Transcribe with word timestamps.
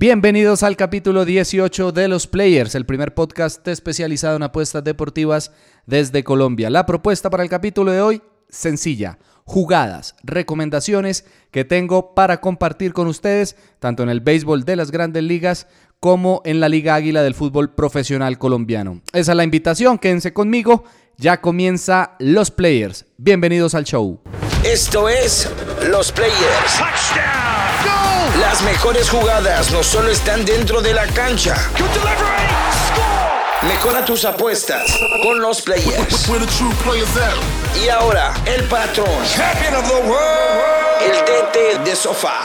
Bienvenidos 0.00 0.62
al 0.62 0.78
capítulo 0.78 1.26
18 1.26 1.92
de 1.92 2.08
Los 2.08 2.26
Players, 2.26 2.74
el 2.74 2.86
primer 2.86 3.12
podcast 3.12 3.68
especializado 3.68 4.34
en 4.36 4.42
apuestas 4.42 4.82
deportivas 4.82 5.52
desde 5.84 6.24
Colombia. 6.24 6.70
La 6.70 6.86
propuesta 6.86 7.28
para 7.28 7.42
el 7.42 7.50
capítulo 7.50 7.92
de 7.92 8.00
hoy, 8.00 8.22
sencilla, 8.48 9.18
jugadas, 9.44 10.16
recomendaciones 10.22 11.26
que 11.50 11.66
tengo 11.66 12.14
para 12.14 12.40
compartir 12.40 12.94
con 12.94 13.08
ustedes, 13.08 13.56
tanto 13.78 14.02
en 14.02 14.08
el 14.08 14.22
béisbol 14.22 14.64
de 14.64 14.76
las 14.76 14.90
grandes 14.90 15.22
ligas 15.22 15.66
como 16.00 16.40
en 16.46 16.60
la 16.60 16.70
Liga 16.70 16.94
Águila 16.94 17.22
del 17.22 17.34
fútbol 17.34 17.74
profesional 17.74 18.38
colombiano. 18.38 19.02
Esa 19.12 19.32
es 19.32 19.36
la 19.36 19.44
invitación, 19.44 19.98
quédense 19.98 20.32
conmigo, 20.32 20.84
ya 21.18 21.42
comienza 21.42 22.16
Los 22.20 22.50
Players. 22.50 23.04
Bienvenidos 23.18 23.74
al 23.74 23.84
show. 23.84 24.18
Esto 24.64 25.10
es 25.10 25.52
Los 25.90 26.10
Players. 26.10 26.80
Las 28.40 28.62
mejores 28.62 29.08
jugadas 29.10 29.70
no 29.70 29.82
solo 29.82 30.10
están 30.10 30.44
dentro 30.44 30.80
de 30.80 30.94
la 30.94 31.06
cancha. 31.06 31.54
Mejora 33.62 34.04
tus 34.04 34.24
apuestas 34.24 34.98
con 35.22 35.40
los 35.40 35.62
players. 35.62 36.28
Y 37.84 37.88
ahora, 37.88 38.32
el 38.46 38.64
patrón. 38.64 39.08
El 41.00 41.12
DT 41.12 41.84
de 41.84 41.96
sofá. 41.96 42.40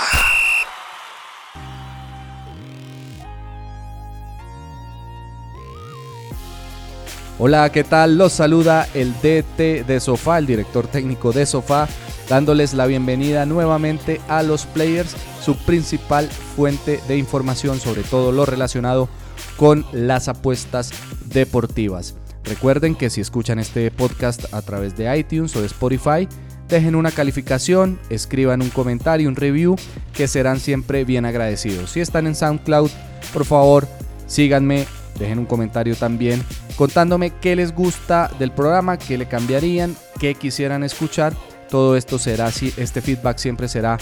Hola, 7.38 7.70
¿qué 7.70 7.84
tal? 7.84 8.18
Los 8.18 8.32
saluda 8.32 8.88
el 8.94 9.14
DT 9.14 9.86
de 9.86 10.00
Sofá, 10.00 10.38
el 10.38 10.46
director 10.46 10.88
técnico 10.88 11.34
de 11.34 11.46
Sofá, 11.46 11.86
dándoles 12.30 12.74
la 12.74 12.86
bienvenida 12.86 13.46
nuevamente 13.46 14.22
a 14.28 14.44
los 14.44 14.66
players, 14.66 15.16
su 15.44 15.56
principal 15.56 16.28
fuente 16.28 17.00
de 17.08 17.18
información 17.18 17.80
sobre 17.80 18.04
todo 18.04 18.32
lo 18.32 18.46
relacionado 18.46 19.10
con 19.58 19.86
las 19.92 20.28
apuestas 20.28 20.92
deportivas. 21.26 22.16
Recuerden 22.44 22.96
que 22.96 23.10
si 23.10 23.22
escuchan 23.22 23.60
este 23.60 23.90
podcast 23.92 24.54
a 24.54 24.62
través 24.62 24.96
de 24.96 25.18
iTunes 25.18 25.56
o 25.56 25.62
de 25.62 25.68
Spotify, 25.68 26.28
dejen 26.68 26.96
una 26.96 27.12
calificación, 27.12 28.00
escriban 28.10 28.62
un 28.62 28.70
comentario, 28.70 29.30
un 29.30 29.36
review, 29.36 29.76
que 30.14 30.28
serán 30.28 30.60
siempre 30.60 31.06
bien 31.06 31.26
agradecidos. 31.26 31.92
Si 31.92 32.02
están 32.02 32.28
en 32.28 32.36
SoundCloud, 32.36 32.90
por 33.34 33.46
favor, 33.46 33.88
síganme, 34.28 34.86
dejen 35.18 35.40
un 35.40 35.46
comentario 35.46 35.96
también 35.96 36.44
contándome 36.76 37.32
qué 37.42 37.56
les 37.56 37.74
gusta 37.74 38.30
del 38.38 38.52
programa, 38.52 38.98
qué 38.98 39.18
le 39.18 39.28
cambiarían, 39.28 39.96
qué 40.20 40.36
quisieran 40.36 40.84
escuchar. 40.84 41.34
Todo 41.76 41.98
esto 41.98 42.18
será, 42.18 42.48
este 42.48 43.02
feedback 43.02 43.38
siempre 43.38 43.68
será 43.68 43.98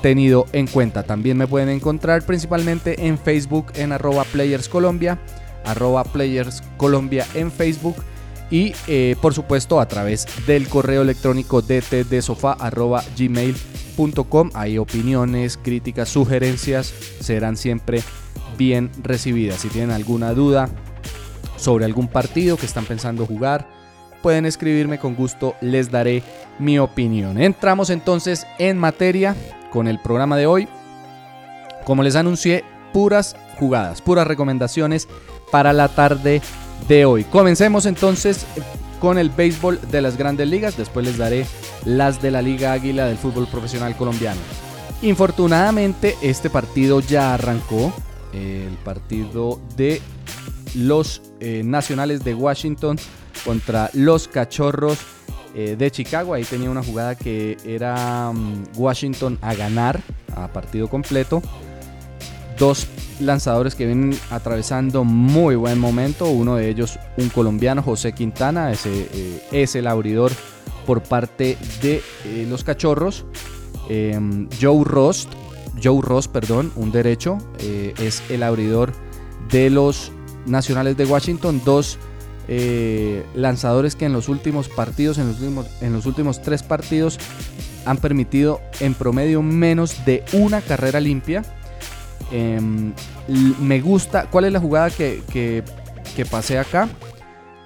tenido 0.00 0.46
en 0.52 0.68
cuenta. 0.68 1.02
También 1.02 1.36
me 1.36 1.48
pueden 1.48 1.70
encontrar 1.70 2.22
principalmente 2.22 3.08
en 3.08 3.18
Facebook 3.18 3.72
en 3.74 3.90
arroba 3.90 4.22
Players 4.22 4.68
Colombia, 4.68 5.18
arroba 5.64 6.04
Players 6.04 6.62
Colombia 6.76 7.26
en 7.34 7.50
Facebook 7.50 7.96
y 8.48 8.74
eh, 8.86 9.16
por 9.20 9.34
supuesto 9.34 9.80
a 9.80 9.88
través 9.88 10.28
del 10.46 10.68
correo 10.68 11.02
electrónico 11.02 11.64
gmail.com 13.18 14.50
Hay 14.54 14.78
opiniones, 14.78 15.58
críticas, 15.60 16.08
sugerencias 16.08 16.94
serán 17.18 17.56
siempre 17.56 18.04
bien 18.56 18.88
recibidas. 19.02 19.62
Si 19.62 19.68
tienen 19.68 19.90
alguna 19.90 20.32
duda 20.32 20.68
sobre 21.56 21.86
algún 21.86 22.06
partido 22.06 22.56
que 22.56 22.66
están 22.66 22.84
pensando 22.84 23.26
jugar, 23.26 23.75
pueden 24.26 24.44
escribirme 24.44 24.98
con 24.98 25.14
gusto, 25.14 25.54
les 25.60 25.92
daré 25.92 26.20
mi 26.58 26.80
opinión. 26.80 27.40
Entramos 27.40 27.90
entonces 27.90 28.44
en 28.58 28.76
materia 28.76 29.36
con 29.70 29.86
el 29.86 30.00
programa 30.00 30.36
de 30.36 30.48
hoy. 30.48 30.66
Como 31.84 32.02
les 32.02 32.16
anuncié, 32.16 32.64
puras 32.92 33.36
jugadas, 33.56 34.02
puras 34.02 34.26
recomendaciones 34.26 35.06
para 35.52 35.72
la 35.72 35.86
tarde 35.86 36.42
de 36.88 37.04
hoy. 37.04 37.22
Comencemos 37.22 37.86
entonces 37.86 38.46
con 38.98 39.16
el 39.16 39.30
béisbol 39.30 39.78
de 39.92 40.02
las 40.02 40.16
grandes 40.16 40.48
ligas, 40.48 40.76
después 40.76 41.06
les 41.06 41.18
daré 41.18 41.46
las 41.84 42.20
de 42.20 42.32
la 42.32 42.42
Liga 42.42 42.72
Águila 42.72 43.06
del 43.06 43.18
fútbol 43.18 43.46
profesional 43.46 43.96
colombiano. 43.96 44.40
Infortunadamente 45.02 46.16
este 46.20 46.50
partido 46.50 46.98
ya 46.98 47.32
arrancó, 47.32 47.92
el 48.32 48.76
partido 48.84 49.60
de 49.76 50.02
los 50.74 51.22
eh, 51.38 51.62
Nacionales 51.64 52.24
de 52.24 52.34
Washington 52.34 52.98
contra 53.44 53.90
los 53.92 54.28
Cachorros 54.28 54.98
eh, 55.54 55.76
de 55.76 55.90
Chicago. 55.90 56.34
Ahí 56.34 56.44
tenía 56.44 56.70
una 56.70 56.82
jugada 56.82 57.14
que 57.14 57.56
era 57.64 58.30
mm, 58.32 58.64
Washington 58.76 59.38
a 59.40 59.54
ganar 59.54 60.00
a 60.34 60.48
partido 60.48 60.88
completo. 60.88 61.42
Dos 62.58 62.86
lanzadores 63.20 63.74
que 63.74 63.86
vienen 63.86 64.18
atravesando 64.30 65.04
muy 65.04 65.56
buen 65.56 65.78
momento. 65.78 66.28
Uno 66.28 66.56
de 66.56 66.68
ellos 66.68 66.98
un 67.16 67.28
colombiano, 67.30 67.82
José 67.82 68.12
Quintana. 68.12 68.70
Ese 68.70 69.08
eh, 69.12 69.42
es 69.52 69.74
el 69.76 69.86
abridor 69.86 70.32
por 70.86 71.02
parte 71.02 71.56
de 71.82 72.02
los 72.48 72.62
Cachorros. 72.64 73.24
Em, 73.88 74.48
Joe 74.60 74.84
Ross, 74.84 75.28
Joe 75.82 76.00
Ross, 76.02 76.28
perdón, 76.28 76.72
un 76.76 76.92
derecho, 76.92 77.38
es 77.58 78.22
el 78.30 78.42
abridor 78.42 78.92
de 79.50 79.70
los 79.70 80.12
Nacionales 80.46 80.96
de 80.96 81.04
Washington, 81.04 81.60
dos 81.64 81.98
eh, 82.48 83.24
lanzadores 83.34 83.96
que 83.96 84.04
en 84.04 84.12
los 84.12 84.28
últimos 84.28 84.68
partidos, 84.68 85.18
en 85.18 85.28
los 85.28 85.40
últimos, 85.40 85.66
en 85.80 85.92
los 85.92 86.06
últimos 86.06 86.42
tres 86.42 86.62
partidos, 86.62 87.18
han 87.84 87.98
permitido 87.98 88.60
en 88.80 88.94
promedio 88.94 89.42
menos 89.42 90.04
de 90.04 90.24
una 90.32 90.60
carrera 90.60 91.00
limpia. 91.00 91.42
Em, 92.32 92.92
me 93.60 93.80
gusta, 93.80 94.26
¿cuál 94.30 94.46
es 94.46 94.52
la 94.52 94.60
jugada 94.60 94.90
que, 94.90 95.22
que, 95.32 96.24
pasé 96.24 96.58
acá? 96.58 96.88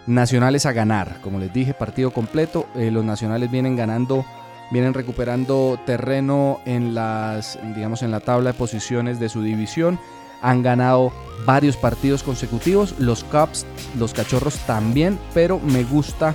Nacionales 0.07 0.67
a 0.67 0.73
ganar, 0.73 1.21
como 1.23 1.39
les 1.39 1.53
dije, 1.53 1.73
partido 1.73 2.11
completo. 2.11 2.67
Eh, 2.75 2.91
los 2.91 3.05
nacionales 3.05 3.51
vienen 3.51 3.77
ganando, 3.77 4.25
vienen 4.71 4.93
recuperando 4.93 5.79
terreno 5.87 6.61
en 6.67 6.95
las, 6.95 7.59
digamos, 7.75 8.03
en 8.03 8.11
la 8.11 8.21
tabla 8.21 8.53
de 8.53 8.59
posiciones 8.59 9.21
de 9.21 9.29
su 9.29 9.43
división 9.43 9.99
han 10.43 10.63
ganado 10.63 11.13
varios 11.45 11.77
partidos 11.77 12.23
consecutivos. 12.23 12.95
Los 12.99 13.25
Cubs, 13.25 13.67
los 13.99 14.13
Cachorros 14.13 14.57
también, 14.67 15.19
pero 15.35 15.59
me 15.59 15.85
gusta 15.85 16.35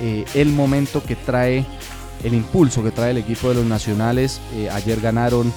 eh, 0.00 0.24
el 0.34 0.50
momento 0.50 1.02
que 1.02 1.16
trae, 1.16 1.64
el 2.22 2.34
impulso 2.34 2.82
que 2.82 2.90
trae 2.90 3.12
el 3.12 3.18
equipo 3.18 3.48
de 3.48 3.56
los 3.56 3.66
Nacionales. 3.66 4.40
Eh, 4.54 4.68
ayer 4.70 5.00
ganaron, 5.00 5.52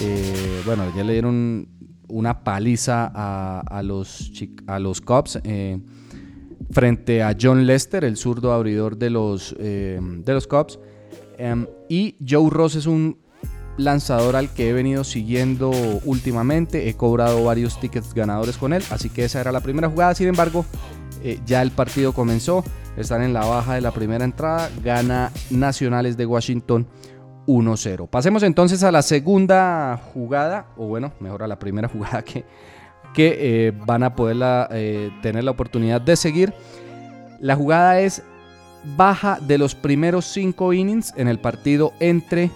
eh, 0.00 0.62
bueno, 0.64 0.84
ayer 0.84 1.04
le 1.04 1.12
dieron 1.12 1.68
una 2.08 2.44
paliza 2.44 3.10
a, 3.12 3.82
los, 3.82 4.32
a 4.68 4.78
los 4.78 5.00
Cubs 5.00 5.40
frente 6.70 7.22
a 7.22 7.36
John 7.40 7.66
Lester, 7.66 8.04
el 8.04 8.16
zurdo 8.16 8.52
abridor 8.52 8.96
de 8.96 9.10
los, 9.10 9.56
de 9.58 10.22
los 10.26 10.46
Cubs. 10.46 10.78
Em, 11.38 11.66
y 11.88 12.16
Joe 12.26 12.48
Ross 12.48 12.76
es 12.76 12.86
un 12.86 13.18
lanzador 13.76 14.36
al 14.36 14.50
que 14.50 14.70
he 14.70 14.72
venido 14.72 15.04
siguiendo 15.04 15.70
últimamente. 16.04 16.88
He 16.88 16.94
cobrado 16.94 17.44
varios 17.44 17.78
tickets 17.80 18.14
ganadores 18.14 18.56
con 18.56 18.72
él, 18.72 18.82
así 18.90 19.10
que 19.10 19.24
esa 19.24 19.40
era 19.40 19.52
la 19.52 19.60
primera 19.60 19.88
jugada. 19.88 20.14
Sin 20.14 20.28
embargo, 20.28 20.64
eh, 21.22 21.40
ya 21.46 21.62
el 21.62 21.70
partido 21.70 22.12
comenzó. 22.12 22.64
Están 22.96 23.22
en 23.22 23.32
la 23.32 23.44
baja 23.44 23.74
de 23.74 23.80
la 23.80 23.90
primera 23.90 24.24
entrada. 24.24 24.70
Gana 24.82 25.30
Nacionales 25.50 26.16
de 26.16 26.26
Washington 26.26 26.86
1-0. 27.46 28.08
Pasemos 28.08 28.42
entonces 28.42 28.82
a 28.82 28.90
la 28.90 29.02
segunda 29.02 30.00
jugada, 30.12 30.66
o 30.76 30.86
bueno, 30.86 31.12
mejor 31.20 31.42
a 31.42 31.46
la 31.46 31.58
primera 31.58 31.88
jugada 31.92 32.22
que, 32.22 32.44
que 33.14 33.36
eh, 33.38 33.72
van 33.86 34.02
a 34.02 34.14
poder 34.14 34.68
eh, 34.70 35.10
tener 35.22 35.44
la 35.44 35.50
oportunidad 35.52 36.00
de 36.00 36.16
seguir. 36.16 36.54
La 37.40 37.54
jugada 37.54 38.00
es 38.00 38.22
baja 38.96 39.38
de 39.40 39.58
los 39.58 39.74
primeros 39.74 40.26
cinco 40.26 40.72
innings 40.72 41.12
en 41.16 41.28
el 41.28 41.38
partido 41.38 41.92
entre 41.98 42.50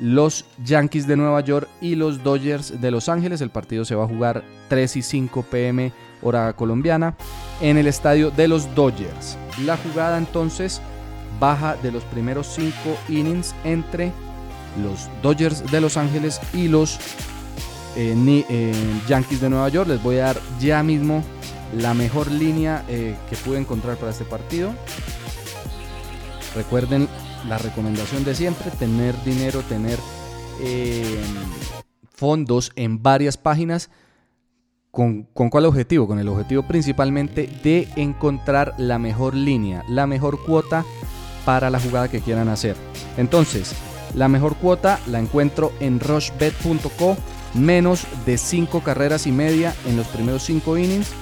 los 0.00 0.44
Yankees 0.64 1.06
de 1.06 1.16
Nueva 1.16 1.40
York 1.42 1.68
y 1.80 1.94
los 1.94 2.22
Dodgers 2.22 2.80
de 2.80 2.90
Los 2.90 3.08
Ángeles. 3.08 3.40
El 3.40 3.50
partido 3.50 3.84
se 3.84 3.94
va 3.94 4.04
a 4.04 4.08
jugar 4.08 4.42
3 4.68 4.96
y 4.96 5.02
5 5.02 5.42
pm 5.42 5.92
hora 6.22 6.52
colombiana 6.54 7.14
en 7.60 7.76
el 7.76 7.86
estadio 7.86 8.30
de 8.30 8.48
los 8.48 8.74
Dodgers. 8.74 9.36
La 9.64 9.76
jugada 9.76 10.18
entonces 10.18 10.80
baja 11.38 11.76
de 11.76 11.92
los 11.92 12.04
primeros 12.04 12.46
5 12.48 12.72
innings 13.08 13.54
entre 13.64 14.12
los 14.82 15.08
Dodgers 15.22 15.70
de 15.70 15.80
Los 15.80 15.96
Ángeles 15.96 16.40
y 16.54 16.68
los 16.68 16.98
eh, 17.96 18.44
eh, 18.48 18.72
Yankees 19.08 19.40
de 19.40 19.50
Nueva 19.50 19.68
York. 19.68 19.88
Les 19.88 20.02
voy 20.02 20.18
a 20.18 20.26
dar 20.26 20.40
ya 20.60 20.82
mismo 20.82 21.22
la 21.76 21.94
mejor 21.94 22.30
línea 22.30 22.84
eh, 22.88 23.16
que 23.28 23.36
pude 23.36 23.58
encontrar 23.58 23.96
para 23.96 24.12
este 24.12 24.24
partido. 24.24 24.72
Recuerden 26.54 27.08
la 27.48 27.58
recomendación 27.58 28.24
de 28.24 28.34
siempre, 28.34 28.70
tener 28.72 29.14
dinero, 29.24 29.60
tener 29.62 29.98
eh, 30.62 31.20
fondos 32.12 32.72
en 32.76 33.02
varias 33.02 33.36
páginas. 33.36 33.90
¿Con, 34.90 35.24
¿Con 35.34 35.50
cuál 35.50 35.66
objetivo? 35.66 36.08
Con 36.08 36.18
el 36.18 36.28
objetivo 36.28 36.66
principalmente 36.66 37.48
de 37.62 37.88
encontrar 37.96 38.74
la 38.76 38.98
mejor 38.98 39.34
línea, 39.34 39.84
la 39.88 40.06
mejor 40.06 40.44
cuota 40.44 40.84
para 41.44 41.70
la 41.70 41.80
jugada 41.80 42.08
que 42.08 42.20
quieran 42.20 42.48
hacer. 42.48 42.76
Entonces, 43.16 43.72
la 44.14 44.28
mejor 44.28 44.56
cuota 44.56 44.98
la 45.06 45.20
encuentro 45.20 45.72
en 45.80 46.00
rushbet.co. 46.00 47.16
menos 47.54 48.06
de 48.26 48.36
5 48.36 48.80
carreras 48.82 49.26
y 49.26 49.32
media 49.32 49.74
en 49.86 49.96
los 49.96 50.06
primeros 50.08 50.42
5 50.44 50.78
innings 50.78 51.12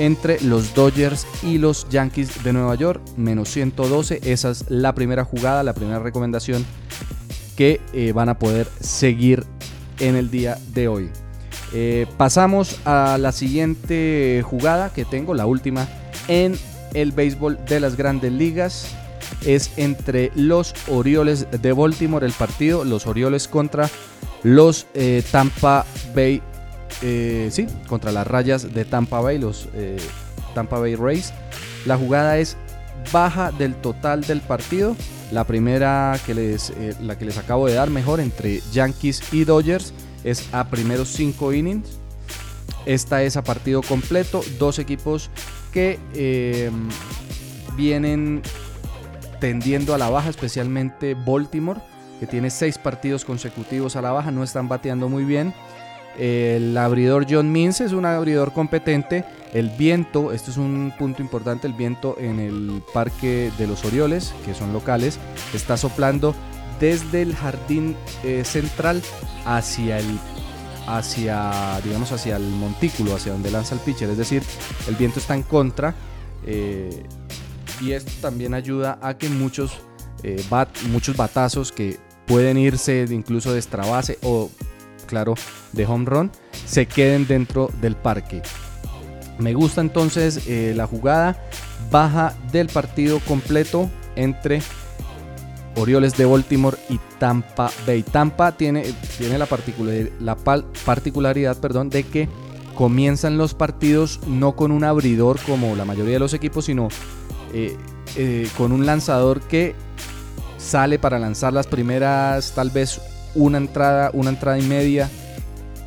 entre 0.00 0.40
los 0.40 0.74
Dodgers 0.74 1.26
y 1.42 1.58
los 1.58 1.86
Yankees 1.90 2.42
de 2.42 2.54
Nueva 2.54 2.74
York, 2.74 3.02
menos 3.16 3.50
112. 3.50 4.20
Esa 4.24 4.50
es 4.50 4.64
la 4.70 4.94
primera 4.94 5.24
jugada, 5.24 5.62
la 5.62 5.74
primera 5.74 5.98
recomendación 5.98 6.64
que 7.54 7.80
eh, 7.92 8.12
van 8.12 8.30
a 8.30 8.38
poder 8.38 8.66
seguir 8.80 9.44
en 9.98 10.16
el 10.16 10.30
día 10.30 10.58
de 10.72 10.88
hoy. 10.88 11.10
Eh, 11.74 12.06
pasamos 12.16 12.80
a 12.86 13.18
la 13.20 13.30
siguiente 13.30 14.42
jugada 14.42 14.90
que 14.92 15.04
tengo, 15.04 15.34
la 15.34 15.44
última 15.44 15.86
en 16.28 16.58
el 16.94 17.12
béisbol 17.12 17.58
de 17.68 17.80
las 17.80 17.96
grandes 17.96 18.32
ligas. 18.32 18.88
Es 19.44 19.70
entre 19.76 20.32
los 20.34 20.74
Orioles 20.88 21.46
de 21.50 21.72
Baltimore 21.72 22.24
el 22.24 22.32
partido, 22.32 22.84
los 22.84 23.06
Orioles 23.06 23.48
contra 23.48 23.90
los 24.42 24.86
eh, 24.94 25.22
Tampa 25.30 25.84
Bay, 26.14 26.42
eh, 27.02 27.48
sí, 27.50 27.66
contra 27.88 28.12
las 28.12 28.26
rayas 28.26 28.74
de 28.74 28.84
Tampa 28.84 29.20
Bay, 29.20 29.38
los 29.38 29.68
Tampa 30.54 30.78
Bay 30.78 30.96
Rays. 30.96 31.32
La 31.86 31.96
jugada 31.96 32.38
es 32.38 32.56
baja 33.12 33.52
del 33.52 33.74
total 33.74 34.22
del 34.22 34.40
partido. 34.40 34.96
La 35.32 35.44
primera 35.44 36.18
que 36.26 36.34
les, 36.34 36.72
la 37.00 37.16
que 37.16 37.24
les 37.24 37.38
acabo 37.38 37.66
de 37.66 37.74
dar 37.74 37.90
mejor 37.90 38.20
entre 38.20 38.60
Yankees 38.72 39.22
y 39.32 39.44
Dodgers 39.44 39.94
es 40.24 40.48
a 40.52 40.68
primeros 40.68 41.08
5 41.08 41.52
innings. 41.52 42.00
Esta 42.86 43.22
es 43.22 43.36
a 43.36 43.44
partido 43.44 43.82
completo. 43.82 44.42
Dos 44.58 44.78
equipos 44.78 45.30
que 45.72 45.98
em, 46.14 46.88
vienen 47.76 48.42
tendiendo 49.38 49.94
a 49.94 49.98
la 49.98 50.10
baja, 50.10 50.30
especialmente 50.30 51.14
Baltimore, 51.14 51.80
que 52.18 52.26
tiene 52.26 52.50
6 52.50 52.78
partidos 52.78 53.24
consecutivos 53.24 53.96
a 53.96 54.02
la 54.02 54.12
baja. 54.12 54.30
No 54.30 54.42
están 54.42 54.68
bateando 54.68 55.08
muy 55.08 55.24
bien. 55.24 55.54
El 56.18 56.76
abridor 56.76 57.26
John 57.28 57.50
Means 57.50 57.80
es 57.80 57.92
un 57.92 58.04
abridor 58.04 58.52
competente. 58.52 59.24
El 59.52 59.70
viento, 59.70 60.32
esto 60.32 60.50
es 60.50 60.56
un 60.56 60.92
punto 60.98 61.22
importante, 61.22 61.66
el 61.66 61.72
viento 61.72 62.16
en 62.18 62.38
el 62.38 62.82
parque 62.92 63.50
de 63.58 63.66
los 63.66 63.84
Orioles, 63.84 64.32
que 64.44 64.54
son 64.54 64.72
locales, 64.72 65.18
está 65.54 65.76
soplando 65.76 66.34
desde 66.78 67.22
el 67.22 67.34
jardín 67.34 67.96
eh, 68.24 68.42
central 68.44 69.02
hacia 69.44 69.98
el 69.98 70.18
hacia 70.86 71.80
digamos 71.84 72.10
hacia 72.10 72.36
el 72.36 72.48
montículo 72.48 73.14
hacia 73.14 73.32
donde 73.32 73.50
lanza 73.50 73.74
el 73.74 73.80
pitcher 73.82 74.08
es 74.08 74.16
decir 74.16 74.42
el 74.88 74.96
viento 74.96 75.20
está 75.20 75.34
en 75.34 75.42
contra 75.42 75.94
eh, 76.44 77.04
y 77.80 77.92
esto 77.92 78.10
también 78.22 78.54
ayuda 78.54 78.98
a 79.02 79.16
que 79.16 79.28
muchos 79.28 79.78
eh, 80.22 80.42
muchos 80.88 81.16
batazos 81.16 81.70
que 81.70 81.98
pueden 82.26 82.56
irse 82.56 83.06
incluso 83.10 83.52
de 83.52 83.58
extra 83.58 83.86
base 83.86 84.18
o 84.22 84.50
claro 85.10 85.34
de 85.72 85.84
home 85.84 86.06
run 86.06 86.30
se 86.66 86.86
queden 86.86 87.26
dentro 87.26 87.68
del 87.82 87.96
parque 87.96 88.40
me 89.38 89.52
gusta 89.52 89.80
entonces 89.80 90.46
la 90.48 90.86
jugada 90.86 91.36
baja 91.90 92.34
del 92.52 92.68
partido 92.68 93.20
completo 93.20 93.90
entre 94.16 94.62
Orioles 95.76 96.16
de 96.16 96.24
Baltimore 96.24 96.76
y 96.88 96.98
Tampa 97.18 97.70
Bay. 97.86 98.02
Tampa 98.02 98.52
tiene, 98.52 98.84
tiene 99.18 99.38
la, 99.38 99.48
la 100.20 100.36
particularidad 100.36 101.56
perdón, 101.58 101.90
de 101.90 102.02
que 102.04 102.28
comienzan 102.74 103.38
los 103.38 103.54
partidos 103.54 104.20
no 104.26 104.56
con 104.56 104.72
un 104.72 104.84
abridor 104.84 105.38
como 105.40 105.76
la 105.76 105.84
mayoría 105.84 106.14
de 106.14 106.18
los 106.20 106.34
equipos, 106.34 106.64
sino 106.66 106.88
eh, 107.52 107.76
eh, 108.16 108.48
con 108.56 108.72
un 108.72 108.86
lanzador 108.86 109.40
que 109.42 109.74
sale 110.58 110.98
para 110.98 111.18
lanzar 111.18 111.52
las 111.52 111.66
primeras 111.66 112.52
tal 112.54 112.70
vez 112.70 113.00
una 113.34 113.58
entrada, 113.58 114.10
una 114.12 114.30
entrada 114.30 114.58
y 114.58 114.62
media, 114.62 115.08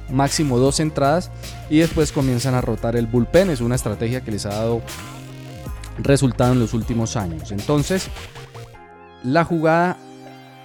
máximo 0.09 0.59
dos 0.59 0.79
entradas 0.79 1.31
y 1.69 1.79
después 1.79 2.11
comienzan 2.11 2.55
a 2.55 2.61
rotar 2.61 2.95
el 2.95 3.07
bullpen. 3.07 3.49
Es 3.49 3.61
una 3.61 3.75
estrategia 3.75 4.21
que 4.21 4.31
les 4.31 4.45
ha 4.45 4.49
dado 4.49 4.81
resultado 5.97 6.53
en 6.53 6.59
los 6.59 6.73
últimos 6.73 7.15
años. 7.15 7.51
Entonces, 7.51 8.07
la 9.23 9.43
jugada 9.43 9.97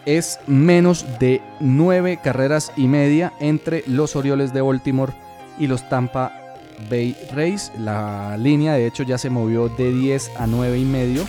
es 0.06 0.40
menos 0.46 1.04
de 1.18 1.42
9 1.60 2.20
carreras 2.22 2.72
y 2.76 2.88
media 2.88 3.32
entre 3.40 3.84
los 3.86 4.16
Orioles 4.16 4.52
de 4.52 4.62
Baltimore 4.62 5.12
y 5.58 5.66
los 5.66 5.88
Tampa 5.88 6.32
Bay 6.90 7.16
Rays. 7.32 7.72
La 7.78 8.36
línea 8.38 8.74
de 8.74 8.86
hecho 8.86 9.02
ya 9.02 9.18
se 9.18 9.30
movió 9.30 9.68
de 9.68 9.92
10 9.92 10.30
a 10.38 10.46
9 10.46 10.78
y 10.78 10.84
medio. 10.84 11.24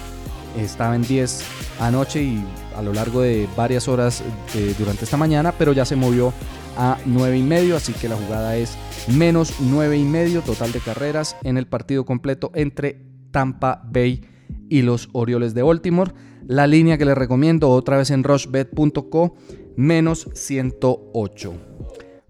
Estaba 0.57 0.95
en 0.95 1.01
10 1.01 1.43
anoche 1.79 2.23
y 2.23 2.43
a 2.79 2.81
lo 2.81 2.93
largo 2.93 3.21
de 3.21 3.47
varias 3.57 3.89
horas 3.89 4.23
eh, 4.55 4.73
durante 4.79 5.03
esta 5.03 5.17
mañana, 5.17 5.51
pero 5.51 5.73
ya 5.73 5.83
se 5.83 5.97
movió 5.97 6.31
a 6.77 6.97
9 7.05 7.37
y 7.37 7.43
medio, 7.43 7.75
así 7.75 7.91
que 7.91 8.07
la 8.07 8.15
jugada 8.15 8.55
es 8.55 8.77
menos 9.07 9.55
9 9.59 9.97
y 9.97 10.05
medio 10.05 10.41
total 10.41 10.71
de 10.71 10.79
carreras 10.79 11.35
en 11.43 11.57
el 11.57 11.67
partido 11.67 12.05
completo 12.05 12.51
entre 12.55 13.01
Tampa 13.31 13.81
Bay 13.85 14.21
y 14.69 14.81
los 14.81 15.09
Orioles 15.11 15.53
de 15.53 15.61
Baltimore. 15.61 16.13
La 16.47 16.67
línea 16.67 16.97
que 16.97 17.03
les 17.03 17.17
recomiendo 17.17 17.69
otra 17.69 17.97
vez 17.97 18.11
en 18.11 18.23
rushbet.co, 18.23 19.35
menos 19.75 20.29
108. 20.33 21.53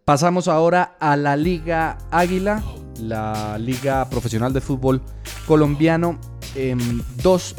Pasamos 0.03 0.47
ahora 0.47 0.97
a 0.99 1.15
la 1.15 1.37
Liga 1.37 1.99
Águila, 2.09 2.63
la 2.99 3.59
Liga 3.59 4.09
Profesional 4.09 4.51
de 4.51 4.61
Fútbol 4.61 5.03
Colombiano. 5.45 6.19
en 6.55 7.03
dos, 7.21 7.55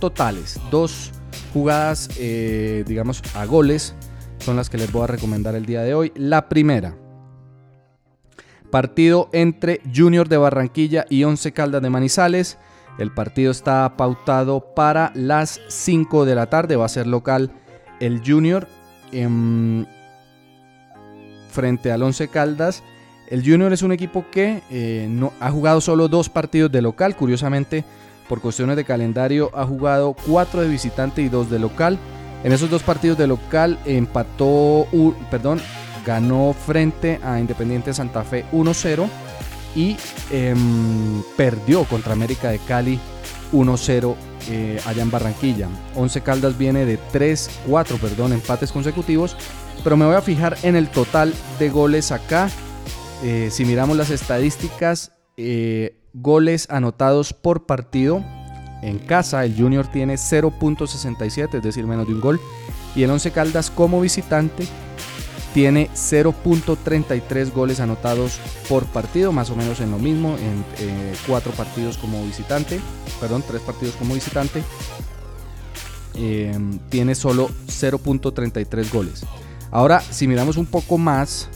totales, 0.00 0.58
dos 0.70 1.12
jugadas, 1.52 2.08
eh, 2.18 2.84
digamos, 2.86 3.22
a 3.34 3.44
goles 3.44 3.94
son 4.38 4.56
las 4.56 4.68
que 4.68 4.78
les 4.78 4.90
voy 4.90 5.04
a 5.04 5.06
recomendar 5.06 5.54
el 5.54 5.66
día 5.66 5.82
de 5.82 5.94
hoy. 5.94 6.12
La 6.16 6.48
primera, 6.48 6.96
partido 8.70 9.28
entre 9.32 9.80
Junior 9.94 10.28
de 10.28 10.36
Barranquilla 10.36 11.06
y 11.08 11.24
Once 11.24 11.52
Caldas 11.52 11.82
de 11.82 11.90
Manizales. 11.90 12.58
El 12.98 13.12
partido 13.12 13.50
está 13.50 13.96
pautado 13.96 14.74
para 14.74 15.12
las 15.14 15.60
5 15.68 16.24
de 16.24 16.34
la 16.34 16.46
tarde. 16.46 16.76
Va 16.76 16.86
a 16.86 16.90
ser 16.90 17.06
local 17.06 17.52
el 18.00 18.20
Junior 18.26 18.66
frente 21.50 21.92
al 21.92 22.02
Once 22.02 22.28
Caldas. 22.28 22.82
El 23.28 23.42
Junior 23.42 23.72
es 23.72 23.82
un 23.82 23.92
equipo 23.92 24.26
que 24.30 24.62
eh, 24.70 25.06
no, 25.08 25.32
ha 25.40 25.50
jugado 25.50 25.80
solo 25.80 26.08
dos 26.08 26.28
partidos 26.28 26.70
de 26.70 26.82
local. 26.82 27.16
Curiosamente, 27.16 27.84
por 28.32 28.40
cuestiones 28.40 28.76
de 28.76 28.86
calendario, 28.86 29.50
ha 29.52 29.66
jugado 29.66 30.16
cuatro 30.26 30.62
de 30.62 30.68
visitante 30.68 31.20
y 31.20 31.28
dos 31.28 31.50
de 31.50 31.58
local. 31.58 31.98
En 32.44 32.52
esos 32.52 32.70
dos 32.70 32.82
partidos 32.82 33.18
de 33.18 33.26
local 33.26 33.78
empató, 33.84 34.86
perdón, 35.30 35.60
ganó 36.06 36.54
frente 36.54 37.20
a 37.22 37.38
Independiente 37.38 37.92
Santa 37.92 38.24
Fe 38.24 38.46
1-0 38.50 39.06
y 39.76 39.98
em, 40.30 41.22
perdió 41.36 41.84
contra 41.84 42.14
América 42.14 42.48
de 42.48 42.58
Cali 42.60 42.98
1-0 43.52 44.14
eh, 44.48 44.80
allá 44.86 45.02
en 45.02 45.10
Barranquilla. 45.10 45.68
Once 45.94 46.22
Caldas 46.22 46.56
viene 46.56 46.86
de 46.86 46.96
3, 47.12 47.50
4, 47.68 47.98
perdón, 47.98 48.32
empates 48.32 48.72
consecutivos, 48.72 49.36
pero 49.84 49.98
me 49.98 50.06
voy 50.06 50.14
a 50.14 50.22
fijar 50.22 50.56
en 50.62 50.74
el 50.74 50.88
total 50.88 51.34
de 51.58 51.68
goles 51.68 52.10
acá. 52.10 52.48
Eh, 53.22 53.50
si 53.52 53.66
miramos 53.66 53.94
las 53.98 54.08
estadísticas, 54.08 55.12
eh, 55.36 55.98
goles 56.14 56.66
anotados 56.70 57.32
por 57.32 57.66
partido. 57.66 58.24
En 58.82 58.98
casa 58.98 59.44
el 59.44 59.56
Junior 59.56 59.86
tiene 59.86 60.14
0.67, 60.14 61.54
es 61.54 61.62
decir, 61.62 61.86
menos 61.86 62.06
de 62.06 62.14
un 62.14 62.20
gol. 62.20 62.40
Y 62.94 63.02
el 63.04 63.10
Once 63.10 63.30
Caldas 63.30 63.70
como 63.70 64.00
visitante 64.00 64.66
tiene 65.54 65.90
0.33 65.94 67.52
goles 67.52 67.80
anotados 67.80 68.40
por 68.68 68.86
partido, 68.86 69.32
más 69.32 69.50
o 69.50 69.56
menos 69.56 69.80
en 69.80 69.90
lo 69.90 69.98
mismo, 69.98 70.36
en 70.38 70.64
eh, 70.78 71.14
cuatro 71.26 71.52
partidos 71.52 71.98
como 71.98 72.24
visitante, 72.24 72.80
perdón, 73.20 73.44
tres 73.46 73.60
partidos 73.60 73.94
como 73.96 74.14
visitante. 74.14 74.62
Em, 76.14 76.78
tiene 76.90 77.14
solo 77.14 77.48
0.33 77.66 78.92
goles. 78.92 79.24
Ahora, 79.70 80.00
si 80.00 80.26
miramos 80.26 80.56
un 80.58 80.66
poco 80.66 80.98
más, 80.98 81.48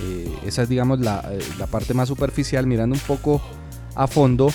eh, 0.00 0.34
esa 0.46 0.62
es 0.62 0.68
digamos 0.68 1.00
la, 1.00 1.22
eh, 1.30 1.40
la, 1.58 1.66
parte 1.66 1.92
más 1.92 2.08
superficial, 2.08 2.66
mirando 2.66 2.94
un 2.94 3.02
poco 3.02 3.42
a 3.98 4.06
fondo, 4.06 4.50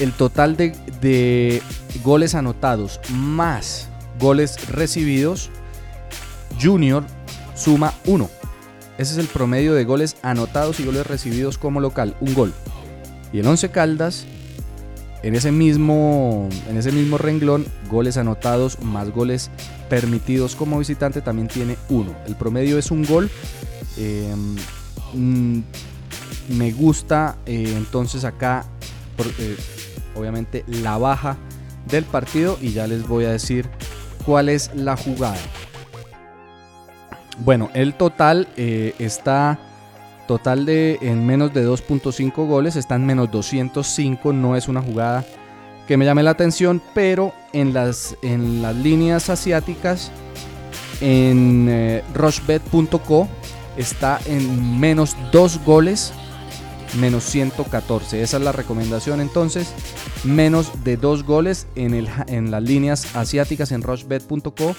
el 0.00 0.12
total 0.12 0.56
de, 0.56 1.62
goles 2.02 2.34
anotados 2.34 2.98
más 3.10 3.88
goles 4.18 4.68
recibidos, 4.70 5.50
Junior 6.60 7.04
suma 7.54 7.92
1. 8.06 8.30
Ese 8.96 9.12
es 9.12 9.18
el 9.18 9.26
promedio 9.26 9.74
de 9.74 9.84
goles 9.84 10.16
anotados 10.22 10.80
y 10.80 10.84
goles 10.84 11.06
recibidos 11.06 11.58
como 11.58 11.80
local, 11.80 12.16
un 12.20 12.34
gol. 12.34 12.54
Y 13.30 13.40
el 13.40 13.46
11 13.46 13.70
Caldas, 13.70 14.24
en 15.22 15.34
ese 15.34 15.52
mismo, 15.52 16.48
en 16.70 16.78
ese 16.78 16.92
mismo 16.92 17.18
renglón, 17.18 17.66
goles 17.90 18.16
anotados 18.16 18.80
más 18.80 19.10
goles 19.10 19.50
permitidos 19.90 20.56
como 20.56 20.78
visitante 20.78 21.20
también 21.20 21.48
tiene 21.48 21.76
1. 21.90 22.14
El 22.26 22.36
promedio 22.36 22.78
es 22.78 22.90
un 22.90 23.04
gol. 23.04 23.30
Em, 23.98 24.56
mm, 25.12 25.62
me 26.48 26.72
gusta 26.72 27.36
eh, 27.46 27.74
entonces 27.76 28.24
acá, 28.24 28.64
eh, 29.38 29.56
obviamente, 30.14 30.64
la 30.66 30.98
baja 30.98 31.36
del 31.88 32.04
partido 32.04 32.58
y 32.60 32.72
ya 32.72 32.86
les 32.86 33.06
voy 33.06 33.24
a 33.24 33.30
decir 33.30 33.68
cuál 34.24 34.48
es 34.48 34.70
la 34.74 34.96
jugada. 34.96 35.38
Bueno, 37.38 37.70
el 37.74 37.94
total 37.94 38.48
eh, 38.56 38.94
está 38.98 39.58
total 40.28 40.64
de 40.66 40.98
en 41.02 41.26
menos 41.26 41.52
de 41.52 41.66
2.5 41.66 42.46
goles, 42.46 42.76
está 42.76 42.94
en 42.94 43.06
menos 43.06 43.30
205, 43.30 44.32
no 44.32 44.56
es 44.56 44.68
una 44.68 44.80
jugada 44.80 45.24
que 45.86 45.96
me 45.96 46.04
llame 46.04 46.22
la 46.22 46.30
atención, 46.30 46.80
pero 46.94 47.34
en 47.52 47.74
las, 47.74 48.16
en 48.22 48.62
las 48.62 48.76
líneas 48.76 49.28
asiáticas, 49.30 50.12
en 51.00 51.66
eh, 51.68 52.04
rushbet.co 52.14 53.28
está 53.76 54.20
en 54.26 54.78
menos 54.78 55.16
2 55.32 55.64
goles, 55.64 56.12
menos 56.98 57.24
114. 57.24 58.22
Esa 58.22 58.36
es 58.36 58.42
la 58.42 58.52
recomendación 58.52 59.20
entonces, 59.20 59.72
menos 60.24 60.84
de 60.84 60.96
2 60.96 61.24
goles 61.24 61.66
en, 61.74 61.94
el, 61.94 62.08
en 62.26 62.50
las 62.50 62.62
líneas 62.62 63.16
asiáticas 63.16 63.72
en 63.72 63.82
rushbet.co, 63.82 64.74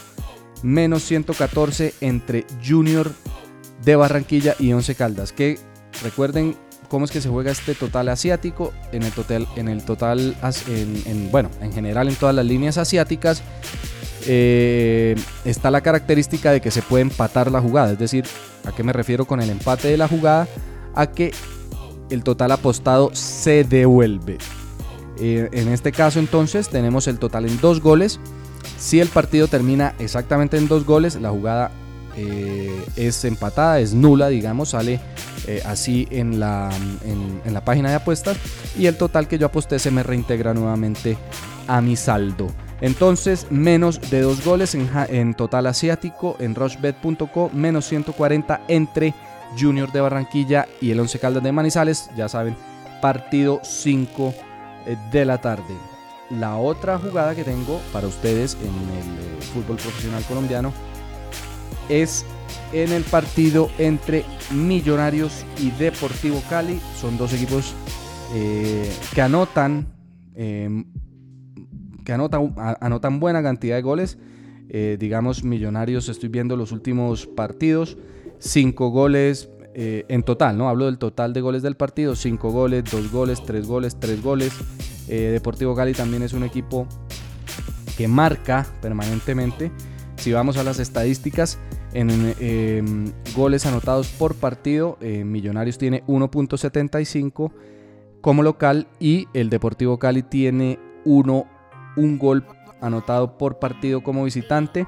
menos 0.61 1.03
114 1.03 1.93
entre 2.01 2.45
Junior 2.65 3.11
de 3.83 3.95
Barranquilla 3.95 4.55
y 4.59 4.73
Once 4.73 4.95
Caldas, 4.95 5.33
que 5.33 5.59
recuerden 6.01 6.55
cómo 6.93 7.05
es 7.05 7.11
que 7.11 7.21
se 7.21 7.29
juega 7.29 7.51
este 7.51 7.73
total 7.73 8.09
asiático. 8.09 8.71
En 8.91 9.03
el 9.03 9.11
total, 9.11 9.47
en 9.55 9.67
el 9.67 9.83
total, 9.83 10.35
en, 10.67 11.31
bueno, 11.31 11.49
en 11.61 11.73
general 11.73 12.07
en 12.07 12.15
todas 12.15 12.35
las 12.35 12.45
líneas 12.45 12.77
asiáticas 12.77 13.41
eh, 14.27 15.15
está 15.43 15.71
la 15.71 15.81
característica 15.81 16.51
de 16.51 16.61
que 16.61 16.71
se 16.71 16.81
puede 16.81 17.01
empatar 17.01 17.51
la 17.51 17.61
jugada. 17.61 17.93
Es 17.93 17.99
decir, 17.99 18.25
¿a 18.65 18.71
qué 18.71 18.83
me 18.83 18.93
refiero 18.93 19.25
con 19.25 19.41
el 19.41 19.49
empate 19.49 19.87
de 19.87 19.97
la 19.97 20.07
jugada? 20.07 20.47
A 20.95 21.07
que 21.07 21.33
el 22.09 22.23
total 22.23 22.51
apostado 22.51 23.11
se 23.13 23.63
devuelve. 23.63 24.37
Eh, 25.19 25.49
en 25.51 25.69
este 25.69 25.91
caso 25.91 26.19
entonces 26.19 26.69
tenemos 26.69 27.07
el 27.07 27.19
total 27.19 27.45
en 27.45 27.59
dos 27.59 27.81
goles. 27.81 28.19
Si 28.77 28.99
el 28.99 29.07
partido 29.07 29.47
termina 29.47 29.93
exactamente 29.99 30.57
en 30.57 30.67
dos 30.67 30.85
goles, 30.85 31.15
la 31.15 31.29
jugada 31.29 31.71
eh, 32.15 32.85
es 32.95 33.25
empatada, 33.25 33.79
es 33.79 33.93
nula, 33.93 34.27
digamos, 34.27 34.69
sale 34.69 34.99
eh, 35.47 35.61
así 35.65 36.07
en 36.11 36.39
la, 36.39 36.69
en, 37.05 37.53
la 37.53 37.65
página 37.65 37.89
de 37.89 37.95
apuestas 37.95 38.37
y 38.77 38.85
el 38.85 38.97
total 38.97 39.27
que 39.27 39.37
yo 39.37 39.47
aposté 39.47 39.79
se 39.79 39.91
me 39.91 40.03
reintegra 40.03 40.53
nuevamente 40.53 41.17
a 41.67 41.81
mi 41.81 41.95
saldo. 41.95 42.49
Entonces, 42.81 43.47
menos 43.49 43.99
de 44.11 44.21
dos 44.21 44.43
goles 44.43 44.75
en, 44.75 45.33
total 45.35 45.67
asiático 45.67 46.35
en 46.39 46.53
rushbet.co, 46.53 47.49
menos 47.53 47.85
140 47.85 48.61
entre 48.67 49.13
Junior 49.59 49.91
de 49.91 50.01
Barranquilla 50.01 50.67
y 50.81 50.91
el 50.91 50.99
Once 50.99 51.19
Caldas 51.19 51.43
de 51.43 51.51
Manizales, 51.51 52.09
ya 52.15 52.29
saben, 52.29 52.55
partido 53.01 53.59
5 53.63 54.33
eh, 54.85 54.97
de 55.11 55.25
la 55.25 55.39
tarde. 55.39 55.75
La 56.29 56.57
otra 56.57 56.97
jugada 56.97 57.35
que 57.35 57.43
tengo 57.43 57.79
para 57.91 58.07
ustedes 58.07 58.57
en 58.61 58.67
el 58.67 59.41
fútbol 59.43 59.77
profesional 59.77 60.23
colombiano 60.23 60.73
es 61.89 62.25
en 62.71 62.91
el 62.91 63.03
partido 63.03 63.69
entre 63.77 64.25
Millonarios 64.51 65.45
y 65.61 65.71
Deportivo 65.71 66.41
Cali. 66.49 66.79
Son 66.95 67.17
dos 67.17 67.33
equipos 67.33 67.75
eh, 68.33 68.89
que 69.13 69.21
anotan, 69.21 69.87
em, 70.35 70.85
que 72.03 72.13
anotan, 72.13 73.19
buena 73.19 73.43
cantidad 73.43 73.75
de 73.75 73.81
goles. 73.81 74.17
Eh, 74.69 74.97
digamos, 74.99 75.43
Millonarios, 75.43 76.09
estoy 76.09 76.29
viendo 76.29 76.57
los 76.57 76.71
últimos 76.71 77.27
partidos, 77.27 77.97
cinco 78.43 78.89
goles 78.89 79.49
eh, 79.73 80.05
en 80.07 80.23
total, 80.23 80.57
¿no? 80.57 80.69
Hablo 80.69 80.85
del 80.85 80.97
total 80.97 81.33
de 81.33 81.41
goles 81.41 81.61
del 81.63 81.75
partido, 81.75 82.15
cinco 82.15 82.51
goles, 82.51 82.83
dos 82.91 83.11
goles, 83.11 83.43
tres 83.43 83.67
goles, 83.67 83.99
tres 83.99 84.21
goles. 84.21 84.53
Deportivo 85.07 85.75
Cali 85.75 85.93
también 85.93 86.23
es 86.23 86.33
un 86.33 86.43
equipo 86.43 86.87
que 87.97 88.07
marca 88.07 88.65
permanentemente. 88.81 89.71
Si 90.15 90.31
vamos 90.31 90.57
a 90.57 90.63
las 90.63 90.79
estadísticas, 90.79 91.59
en 91.93 92.33
em, 92.39 93.11
goles 93.35 93.65
anotados 93.65 94.07
por 94.07 94.35
partido, 94.35 94.97
eh, 95.01 95.23
Millonarios 95.23 95.77
tiene 95.77 96.03
1.75 96.07 97.51
como 98.21 98.41
local 98.41 98.87
y 98.99 99.27
el 99.33 99.49
Deportivo 99.49 99.99
Cali 99.99 100.23
tiene 100.23 100.79
uno, 101.05 101.45
un 101.97 102.17
gol 102.17 102.45
anotado 102.81 103.37
por 103.37 103.59
partido 103.59 104.01
como 104.01 104.23
visitante. 104.23 104.87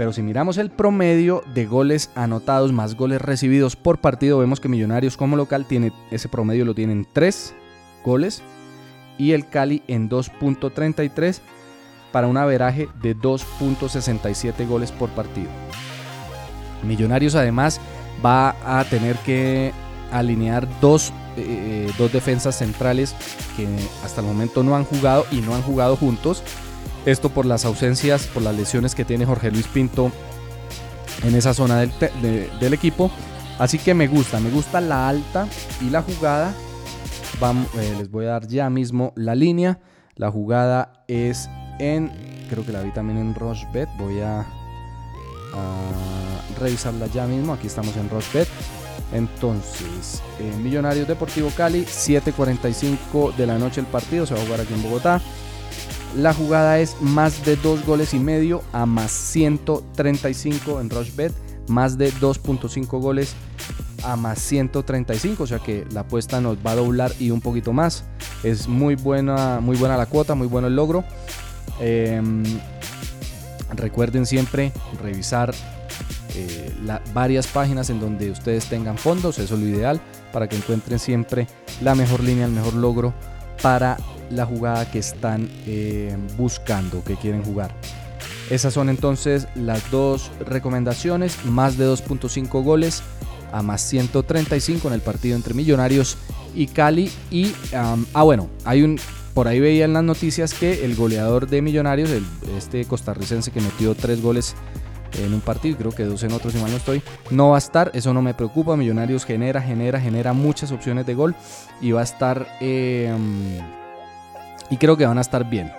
Pero 0.00 0.14
si 0.14 0.22
miramos 0.22 0.56
el 0.56 0.70
promedio 0.70 1.44
de 1.52 1.66
goles 1.66 2.08
anotados 2.14 2.72
más 2.72 2.94
goles 2.94 3.20
recibidos 3.20 3.76
por 3.76 3.98
partido, 3.98 4.38
vemos 4.38 4.58
que 4.58 4.66
Millonarios 4.66 5.18
como 5.18 5.36
local 5.36 5.66
tiene 5.66 5.92
ese 6.10 6.26
promedio 6.26 6.64
lo 6.64 6.74
tienen 6.74 7.06
3 7.12 7.54
goles 8.02 8.42
y 9.18 9.32
el 9.32 9.46
Cali 9.50 9.82
en 9.88 10.08
2.33 10.08 11.40
para 12.12 12.28
un 12.28 12.38
averaje 12.38 12.88
de 13.02 13.14
2.67 13.14 14.66
goles 14.66 14.90
por 14.90 15.10
partido. 15.10 15.50
Millonarios 16.82 17.34
además 17.34 17.78
va 18.24 18.56
a 18.64 18.82
tener 18.84 19.16
que 19.16 19.74
alinear 20.12 20.66
dos, 20.80 21.12
eh, 21.36 21.44
eh, 21.88 21.92
dos 21.98 22.10
defensas 22.10 22.56
centrales 22.56 23.14
que 23.54 23.68
hasta 24.02 24.22
el 24.22 24.26
momento 24.26 24.62
no 24.62 24.74
han 24.76 24.84
jugado 24.84 25.26
y 25.30 25.42
no 25.42 25.54
han 25.54 25.60
jugado 25.60 25.94
juntos. 25.94 26.42
Esto 27.06 27.30
por 27.30 27.46
las 27.46 27.64
ausencias, 27.64 28.26
por 28.26 28.42
las 28.42 28.54
lesiones 28.54 28.94
que 28.94 29.04
tiene 29.04 29.24
Jorge 29.24 29.50
Luis 29.50 29.66
Pinto 29.66 30.12
en 31.22 31.34
esa 31.34 31.54
zona 31.54 31.80
del, 31.80 32.74
equipo. 32.74 33.10
Así 33.58 33.78
que 33.78 33.94
me 33.94 34.08
gusta, 34.08 34.40
me 34.40 34.50
gusta 34.50 34.80
la 34.80 35.08
alta 35.08 35.46
y 35.80 35.90
la 35.90 36.02
jugada. 36.02 36.54
Eh, 37.78 37.94
les 37.98 38.10
voy 38.10 38.26
a 38.26 38.30
dar 38.30 38.46
ya 38.46 38.68
mismo 38.70 39.12
la 39.16 39.34
línea. 39.34 39.80
La 40.16 40.30
jugada 40.30 41.04
es 41.08 41.48
en, 41.78 42.12
creo 42.50 42.64
que 42.66 42.72
la 42.72 42.82
vi 42.82 42.90
también 42.90 43.18
en 43.18 43.34
Rochebet. 43.34 43.88
Voy 43.98 44.20
a, 44.20 44.40
a, 44.40 44.46
revisarla 46.58 47.06
ya 47.06 47.26
mismo. 47.26 47.54
Aquí 47.54 47.66
estamos 47.66 47.96
en 47.96 48.10
Rochebet. 48.10 48.48
Entonces, 49.12 50.22
eh, 50.38 50.52
Millonarios 50.62 51.08
Deportivo 51.08 51.50
Cali, 51.56 51.84
7.45 51.84 53.34
de 53.34 53.46
la 53.46 53.58
noche 53.58 53.80
el 53.80 53.86
partido, 53.86 54.24
se 54.24 54.34
va 54.34 54.40
a 54.40 54.44
jugar 54.44 54.60
aquí 54.60 54.74
en 54.74 54.82
Bogotá. 54.82 55.20
La 56.16 56.34
jugada 56.34 56.80
es 56.80 57.00
más 57.00 57.44
de 57.44 57.56
2 57.56 57.86
goles 57.86 58.14
y 58.14 58.18
medio 58.18 58.62
a 58.72 58.84
más 58.84 59.12
135 59.12 60.80
en 60.80 60.90
Rochebet, 60.90 61.32
más 61.68 61.96
de 61.96 62.12
2.5 62.12 63.00
goles 63.00 63.34
a 64.02 64.16
más 64.16 64.40
135, 64.40 65.44
o 65.44 65.46
sea 65.46 65.58
que 65.60 65.86
la 65.92 66.00
apuesta 66.00 66.40
nos 66.40 66.56
va 66.58 66.72
a 66.72 66.76
doblar 66.76 67.12
y 67.20 67.30
un 67.30 67.40
poquito 67.40 67.72
más. 67.72 68.04
Es 68.42 68.66
muy 68.66 68.96
buena, 68.96 69.60
muy 69.60 69.76
buena 69.76 69.96
la 69.96 70.06
cuota, 70.06 70.34
muy 70.34 70.48
bueno 70.48 70.66
el 70.66 70.74
logro. 70.74 71.04
Em, 71.78 72.42
recuerden 73.76 74.26
siempre 74.26 74.72
revisar 75.00 75.54
eh, 76.34 76.72
varias 77.14 77.46
páginas 77.46 77.88
en 77.90 78.00
donde 78.00 78.30
ustedes 78.30 78.66
tengan 78.66 78.98
fondos, 78.98 79.38
eso 79.38 79.54
es 79.54 79.60
lo 79.60 79.66
ideal, 79.66 80.00
para 80.32 80.48
que 80.48 80.56
encuentren 80.56 80.98
siempre 80.98 81.46
la 81.80 81.94
mejor 81.94 82.20
línea, 82.20 82.46
el 82.46 82.52
mejor 82.52 82.74
logro 82.74 83.14
para 83.62 83.96
la 84.30 84.46
jugada 84.46 84.90
que 84.90 84.98
están 84.98 85.48
eh, 85.66 86.16
buscando, 86.36 87.02
que 87.04 87.16
quieren 87.16 87.42
jugar. 87.42 87.74
Esas 88.48 88.74
son 88.74 88.88
entonces 88.88 89.46
las 89.54 89.90
dos 89.90 90.30
recomendaciones, 90.44 91.44
más 91.44 91.76
de 91.76 91.86
2.5 91.86 92.64
goles 92.64 93.02
a 93.52 93.62
más 93.62 93.80
135 93.82 94.88
en 94.88 94.94
el 94.94 95.00
partido 95.00 95.36
entre 95.36 95.54
Millonarios 95.54 96.16
y 96.54 96.66
Cali. 96.66 97.10
Y, 97.30 97.52
ah 97.72 98.22
bueno, 98.22 98.48
hay 98.64 98.82
un, 98.82 98.98
por 99.34 99.48
ahí 99.48 99.60
veía 99.60 99.84
en 99.84 99.92
las 99.92 100.02
noticias 100.02 100.54
que 100.54 100.84
el 100.84 100.96
goleador 100.96 101.48
de 101.48 101.62
Millonarios, 101.62 102.10
el, 102.10 102.24
este 102.56 102.84
costarricense 102.84 103.50
que 103.50 103.60
metió 103.60 103.94
tres 103.94 104.20
goles 104.20 104.54
en 105.18 105.34
un 105.34 105.40
partido, 105.40 105.76
creo 105.76 105.92
que 105.92 106.04
dos 106.04 106.22
en 106.22 106.32
otro 106.32 106.50
si 106.50 106.58
mal 106.58 106.70
no 106.70 106.76
estoy, 106.76 107.02
no 107.30 107.50
va 107.50 107.56
a 107.56 107.58
estar, 107.58 107.90
eso 107.94 108.14
no 108.14 108.22
me 108.22 108.34
preocupa, 108.34 108.76
Millonarios 108.76 109.24
genera, 109.24 109.60
genera, 109.60 110.00
genera 110.00 110.32
muchas 110.32 110.72
opciones 110.72 111.06
de 111.06 111.14
gol 111.14 111.34
y 111.80 111.92
va 111.92 112.00
a 112.00 112.04
estar, 112.04 112.46
em, 112.60 113.58
y 114.70 114.76
creo 114.76 114.96
que 114.96 115.06
van 115.06 115.18
a 115.18 115.20
estar 115.20 115.48
bien. 115.48 115.72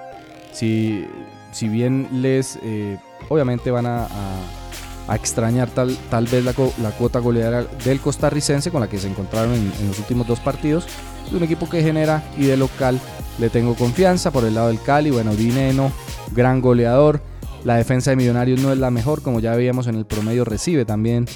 Si, 0.51 1.05
si 1.51 1.69
bien 1.69 2.07
les, 2.11 2.59
eh, 2.63 2.97
obviamente 3.29 3.71
van 3.71 3.85
a, 3.87 4.07
extrañar 5.13 5.69
tal, 5.69 5.97
tal 6.09 6.25
vez 6.27 6.45
la, 6.45 6.53
cuota 6.53 7.19
goleadora 7.19 7.65
del 7.83 7.99
costarricense 7.99 8.71
con 8.71 8.79
la 8.79 8.87
que 8.87 8.97
se 8.97 9.09
encontraron 9.09 9.53
en, 9.53 9.71
en 9.79 9.87
los 9.89 9.99
últimos 9.99 10.25
dos 10.25 10.39
partidos, 10.39 10.85
es 11.27 11.33
un 11.33 11.43
equipo 11.43 11.67
que 11.69 11.81
genera 11.81 12.23
y 12.37 12.45
de 12.45 12.55
local 12.55 12.99
le 13.39 13.49
tengo 13.49 13.75
confianza. 13.75 14.31
Por 14.31 14.45
el 14.45 14.55
lado 14.55 14.67
del 14.67 14.81
Cali, 14.81 15.11
bueno, 15.11 15.35
Dineno, 15.35 15.91
gran 16.33 16.61
goleador. 16.61 17.21
La 17.63 17.75
defensa 17.75 18.11
de 18.11 18.15
Millonarios 18.15 18.59
no 18.61 18.71
es 18.71 18.79
la 18.79 18.89
mejor, 18.89 19.21
como 19.21 19.39
ya 19.39 19.55
veíamos 19.55 19.87
en 19.87 19.95
el 19.95 20.05
promedio, 20.05 20.45
recibe 20.45 20.83
también 20.83 21.27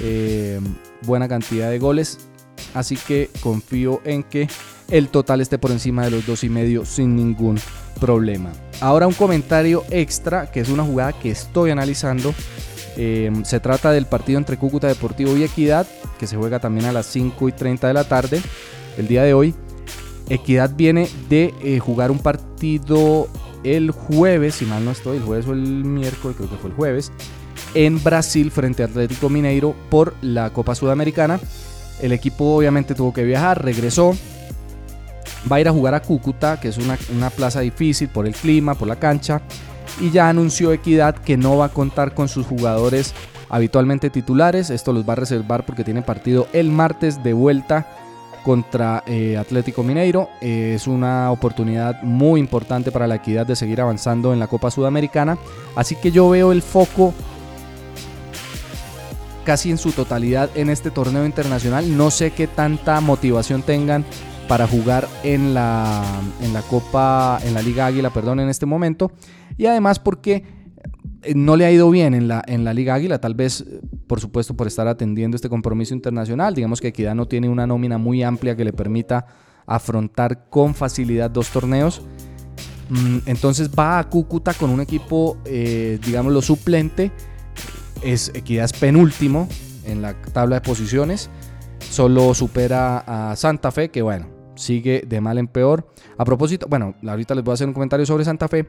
eh, 0.00 0.60
buena 1.02 1.28
cantidad 1.28 1.70
de 1.70 1.78
goles. 1.78 2.18
Así 2.72 2.96
que 2.96 3.30
confío 3.42 4.00
en 4.04 4.22
que 4.22 4.48
el 4.90 5.08
total 5.08 5.40
esté 5.40 5.58
por 5.58 5.70
encima 5.70 6.04
de 6.04 6.10
los 6.10 6.26
dos 6.26 6.44
y 6.44 6.48
medio 6.48 6.84
sin 6.84 7.16
ningún 7.16 7.58
problema. 8.00 8.52
Ahora 8.80 9.06
un 9.06 9.14
comentario 9.14 9.84
extra, 9.90 10.50
que 10.50 10.60
es 10.60 10.68
una 10.68 10.84
jugada 10.84 11.12
que 11.12 11.30
estoy 11.30 11.70
analizando. 11.70 12.34
Eh, 12.96 13.32
se 13.44 13.60
trata 13.60 13.90
del 13.92 14.06
partido 14.06 14.38
entre 14.38 14.56
Cúcuta 14.56 14.86
Deportivo 14.86 15.36
y 15.36 15.42
Equidad, 15.42 15.86
que 16.18 16.26
se 16.26 16.36
juega 16.36 16.60
también 16.60 16.86
a 16.86 16.92
las 16.92 17.06
5 17.06 17.48
y 17.48 17.52
30 17.52 17.88
de 17.88 17.94
la 17.94 18.04
tarde, 18.04 18.40
el 18.98 19.08
día 19.08 19.22
de 19.22 19.34
hoy. 19.34 19.54
Equidad 20.28 20.70
viene 20.74 21.08
de 21.28 21.52
eh, 21.62 21.78
jugar 21.78 22.10
un 22.10 22.18
partido 22.18 23.28
el 23.64 23.90
jueves, 23.90 24.56
si 24.56 24.66
mal 24.66 24.84
no 24.84 24.90
estoy, 24.90 25.16
el 25.16 25.22
jueves 25.22 25.46
o 25.46 25.52
el 25.52 25.84
miércoles, 25.84 26.36
creo 26.36 26.50
que 26.50 26.56
fue 26.56 26.70
el 26.70 26.76
jueves. 26.76 27.12
en 27.74 28.02
Brasil 28.02 28.50
frente 28.50 28.82
a 28.82 28.86
Atlético 28.86 29.28
Mineiro 29.28 29.74
por 29.90 30.14
la 30.20 30.50
Copa 30.50 30.74
Sudamericana. 30.74 31.40
El 32.00 32.12
equipo 32.12 32.56
obviamente 32.56 32.94
tuvo 32.94 33.12
que 33.12 33.24
viajar, 33.24 33.64
regresó. 33.64 34.16
Va 35.50 35.56
a 35.56 35.60
ir 35.60 35.68
a 35.68 35.72
jugar 35.72 35.94
a 35.94 36.00
Cúcuta, 36.00 36.58
que 36.58 36.68
es 36.68 36.78
una, 36.78 37.30
plaza 37.30 37.60
difícil 37.60 38.08
por 38.08 38.26
el 38.26 38.34
clima, 38.34 38.74
por 38.74 38.88
la 38.88 38.96
cancha. 38.96 39.42
Y 40.00 40.10
ya 40.10 40.28
anunció 40.28 40.72
Equidad 40.72 41.14
que 41.16 41.36
no 41.36 41.58
va 41.58 41.66
a 41.66 41.68
contar 41.68 42.14
con 42.14 42.28
sus 42.28 42.46
jugadores 42.46 43.14
habitualmente 43.50 44.10
titulares. 44.10 44.70
Esto 44.70 44.92
los 44.92 45.08
va 45.08 45.12
a 45.12 45.16
reservar 45.16 45.66
porque 45.66 45.84
tiene 45.84 46.02
partido 46.02 46.48
el 46.52 46.70
martes 46.70 47.22
de 47.22 47.32
vuelta 47.34 47.86
contra 48.42 49.02
eh, 49.06 49.36
Atlético 49.36 49.82
Mineiro. 49.82 50.28
Eh, 50.40 50.72
es 50.76 50.86
una 50.86 51.30
oportunidad 51.30 52.02
muy 52.02 52.40
importante 52.40 52.90
para 52.90 53.06
la 53.06 53.16
equidad 53.16 53.46
de 53.46 53.56
seguir 53.56 53.80
avanzando 53.80 54.32
en 54.32 54.38
la 54.38 54.46
Copa 54.46 54.70
Sudamericana. 54.70 55.38
Así 55.76 55.96
que 55.96 56.10
yo 56.10 56.28
veo 56.30 56.52
el 56.52 56.62
foco 56.62 57.12
casi 59.44 59.70
en 59.70 59.78
su 59.78 59.92
totalidad 59.92 60.50
en 60.54 60.70
este 60.70 60.90
torneo 60.90 61.24
internacional. 61.26 61.96
No 61.96 62.10
sé 62.10 62.30
qué 62.32 62.46
tanta 62.46 63.00
motivación 63.00 63.62
tengan 63.62 64.04
para 64.48 64.66
jugar 64.66 65.08
en 65.22 65.54
la, 65.54 66.04
en 66.42 66.52
la 66.52 66.62
Copa, 66.62 67.38
en 67.44 67.54
la 67.54 67.62
Liga 67.62 67.86
Águila, 67.86 68.10
perdón, 68.10 68.40
en 68.40 68.48
este 68.48 68.66
momento. 68.66 69.12
Y 69.56 69.66
además 69.66 69.98
porque 69.98 70.44
eh, 71.22 71.32
no 71.34 71.56
le 71.56 71.64
ha 71.64 71.72
ido 71.72 71.90
bien 71.90 72.14
en 72.14 72.28
la, 72.28 72.42
en 72.46 72.64
la 72.64 72.74
Liga 72.74 72.94
Águila, 72.94 73.20
tal 73.20 73.34
vez, 73.34 73.62
eh, 73.62 73.80
por 74.06 74.20
supuesto, 74.20 74.54
por 74.54 74.66
estar 74.66 74.86
atendiendo 74.86 75.36
este 75.36 75.48
compromiso 75.48 75.94
internacional. 75.94 76.54
Digamos 76.54 76.80
que 76.80 76.88
Equidad 76.88 77.14
no 77.14 77.26
tiene 77.26 77.48
una 77.48 77.66
nómina 77.66 77.98
muy 77.98 78.22
amplia 78.22 78.56
que 78.56 78.64
le 78.64 78.72
permita 78.72 79.26
afrontar 79.66 80.48
con 80.50 80.74
facilidad 80.74 81.30
dos 81.30 81.50
torneos. 81.50 82.02
Mm, 82.90 83.18
entonces 83.26 83.70
va 83.70 83.98
a 83.98 84.08
Cúcuta 84.10 84.52
con 84.52 84.70
un 84.70 84.80
equipo, 84.80 85.38
eh, 85.44 85.98
digámoslo, 86.04 86.42
suplente. 86.42 87.10
Es, 88.02 88.30
Equidad 88.34 88.66
es 88.66 88.72
penúltimo 88.74 89.48
en 89.86 90.02
la 90.02 90.14
tabla 90.14 90.56
de 90.56 90.60
posiciones. 90.60 91.30
Solo 91.90 92.34
supera 92.34 93.30
a 93.30 93.36
Santa 93.36 93.70
Fe, 93.70 93.90
que 93.90 94.02
bueno, 94.02 94.33
sigue 94.54 95.04
de 95.06 95.20
mal 95.20 95.38
en 95.38 95.46
peor. 95.46 95.86
A 96.16 96.24
propósito, 96.24 96.66
bueno, 96.68 96.94
ahorita 97.06 97.34
les 97.34 97.44
voy 97.44 97.52
a 97.52 97.54
hacer 97.54 97.68
un 97.68 97.74
comentario 97.74 98.06
sobre 98.06 98.24
Santa 98.24 98.48
Fe. 98.48 98.66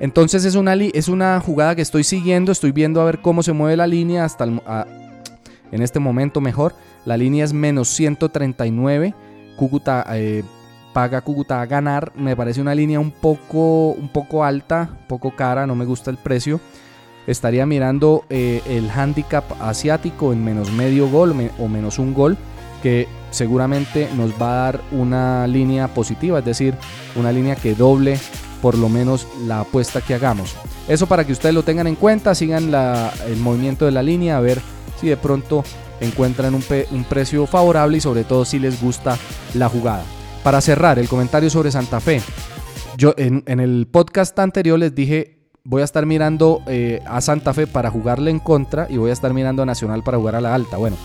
Entonces 0.00 0.44
es 0.44 0.54
una, 0.54 0.74
es 0.74 1.08
una 1.08 1.40
jugada 1.40 1.74
que 1.74 1.82
estoy 1.82 2.04
siguiendo, 2.04 2.52
estoy 2.52 2.72
viendo 2.72 3.00
a 3.00 3.04
ver 3.04 3.20
cómo 3.20 3.42
se 3.42 3.52
mueve 3.52 3.76
la 3.76 3.86
línea 3.86 4.24
hasta 4.24 4.44
en 4.44 5.82
este 5.82 6.00
momento 6.00 6.40
mejor. 6.40 6.74
La 7.04 7.16
línea 7.16 7.44
es 7.44 7.52
menos 7.52 7.88
139. 7.88 9.14
Cúcuta 9.56 10.06
eh, 10.12 10.42
paga 10.92 11.20
Cúcuta 11.20 11.60
a 11.60 11.66
ganar. 11.66 12.12
Me 12.16 12.34
parece 12.34 12.60
una 12.60 12.74
línea 12.74 12.98
un 12.98 13.10
poco, 13.10 13.90
un 13.90 14.08
poco 14.08 14.44
alta, 14.44 14.88
un 15.02 15.06
poco 15.06 15.36
cara, 15.36 15.66
no 15.66 15.74
me 15.74 15.84
gusta 15.84 16.10
el 16.10 16.16
precio. 16.16 16.60
Estaría 17.26 17.66
mirando 17.66 18.24
eh, 18.30 18.62
el 18.66 18.90
handicap 18.90 19.44
asiático 19.60 20.32
en 20.32 20.42
menos 20.42 20.72
medio 20.72 21.08
gol 21.08 21.34
o 21.58 21.68
menos 21.68 21.98
un 21.98 22.14
gol, 22.14 22.38
que 22.82 23.06
seguramente 23.30 24.08
nos 24.16 24.32
va 24.32 24.52
a 24.52 24.64
dar 24.64 24.80
una 24.92 25.46
línea 25.46 25.88
positiva, 25.88 26.40
es 26.40 26.44
decir, 26.44 26.74
una 27.16 27.32
línea 27.32 27.56
que 27.56 27.74
doble 27.74 28.18
por 28.60 28.76
lo 28.76 28.88
menos 28.88 29.26
la 29.46 29.60
apuesta 29.60 30.00
que 30.00 30.14
hagamos. 30.14 30.54
Eso 30.88 31.06
para 31.06 31.24
que 31.24 31.32
ustedes 31.32 31.54
lo 31.54 31.62
tengan 31.62 31.86
en 31.86 31.94
cuenta, 31.94 32.34
sigan 32.34 32.72
el 33.26 33.36
movimiento 33.36 33.86
de 33.86 33.92
la 33.92 34.02
línea, 34.02 34.36
a 34.36 34.40
ver 34.40 34.60
si 35.00 35.08
de 35.08 35.16
pronto 35.16 35.64
encuentran 36.00 36.54
un, 36.54 37.04
precio 37.04 37.46
favorable 37.46 37.98
y 37.98 38.00
sobre 38.00 38.24
todo 38.24 38.44
si 38.44 38.58
les 38.58 38.82
gusta 38.82 39.16
la 39.54 39.68
jugada. 39.68 40.04
Para 40.42 40.60
cerrar, 40.60 40.98
el 40.98 41.08
comentario 41.08 41.50
sobre 41.50 41.70
Santa 41.70 42.00
Fe. 42.00 42.22
Yo 42.96 43.14
en, 43.16 43.44
el 43.46 43.86
podcast 43.90 44.38
anterior 44.38 44.78
les 44.78 44.94
dije, 44.94 45.38
voy 45.64 45.82
a 45.82 45.84
estar 45.84 46.06
mirando 46.06 46.62
eh, 46.66 47.02
a 47.06 47.20
Santa 47.20 47.54
Fe 47.54 47.66
para 47.66 47.90
jugarle 47.90 48.30
en 48.30 48.40
contra 48.40 48.86
y 48.90 48.96
voy 48.96 49.10
a 49.10 49.12
estar 49.12 49.32
mirando 49.32 49.62
a 49.62 49.66
Nacional 49.66 50.02
para 50.02 50.18
jugar 50.18 50.36
a 50.36 50.40
la 50.40 50.54
alta. 50.54 50.76
Bueno, 50.76 50.96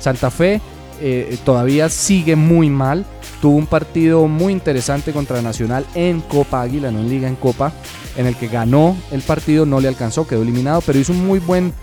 Santa 0.00 0.30
Fe 0.30 0.60
eh, 1.06 1.36
todavía 1.44 1.90
sigue 1.90 2.34
muy 2.34 2.70
mal. 2.70 3.04
Tuvo 3.42 3.58
un 3.58 3.66
partido 3.66 4.26
muy 4.26 4.54
interesante 4.54 5.12
contra 5.12 5.42
Nacional 5.42 5.84
en 5.94 6.22
Copa 6.22 6.62
Águila, 6.62 6.90
no 6.90 7.00
en 7.00 7.10
Liga, 7.10 7.28
en 7.28 7.36
Copa, 7.36 7.74
en 8.16 8.24
el 8.24 8.34
que 8.36 8.48
ganó 8.48 8.96
el 9.10 9.20
partido, 9.20 9.66
no 9.66 9.80
le 9.80 9.88
alcanzó, 9.88 10.26
quedó 10.26 10.40
eliminado, 10.40 10.80
pero 10.80 10.98
hizo 10.98 11.12
un 11.12 11.26
muy 11.26 11.40
buen, 11.40 11.74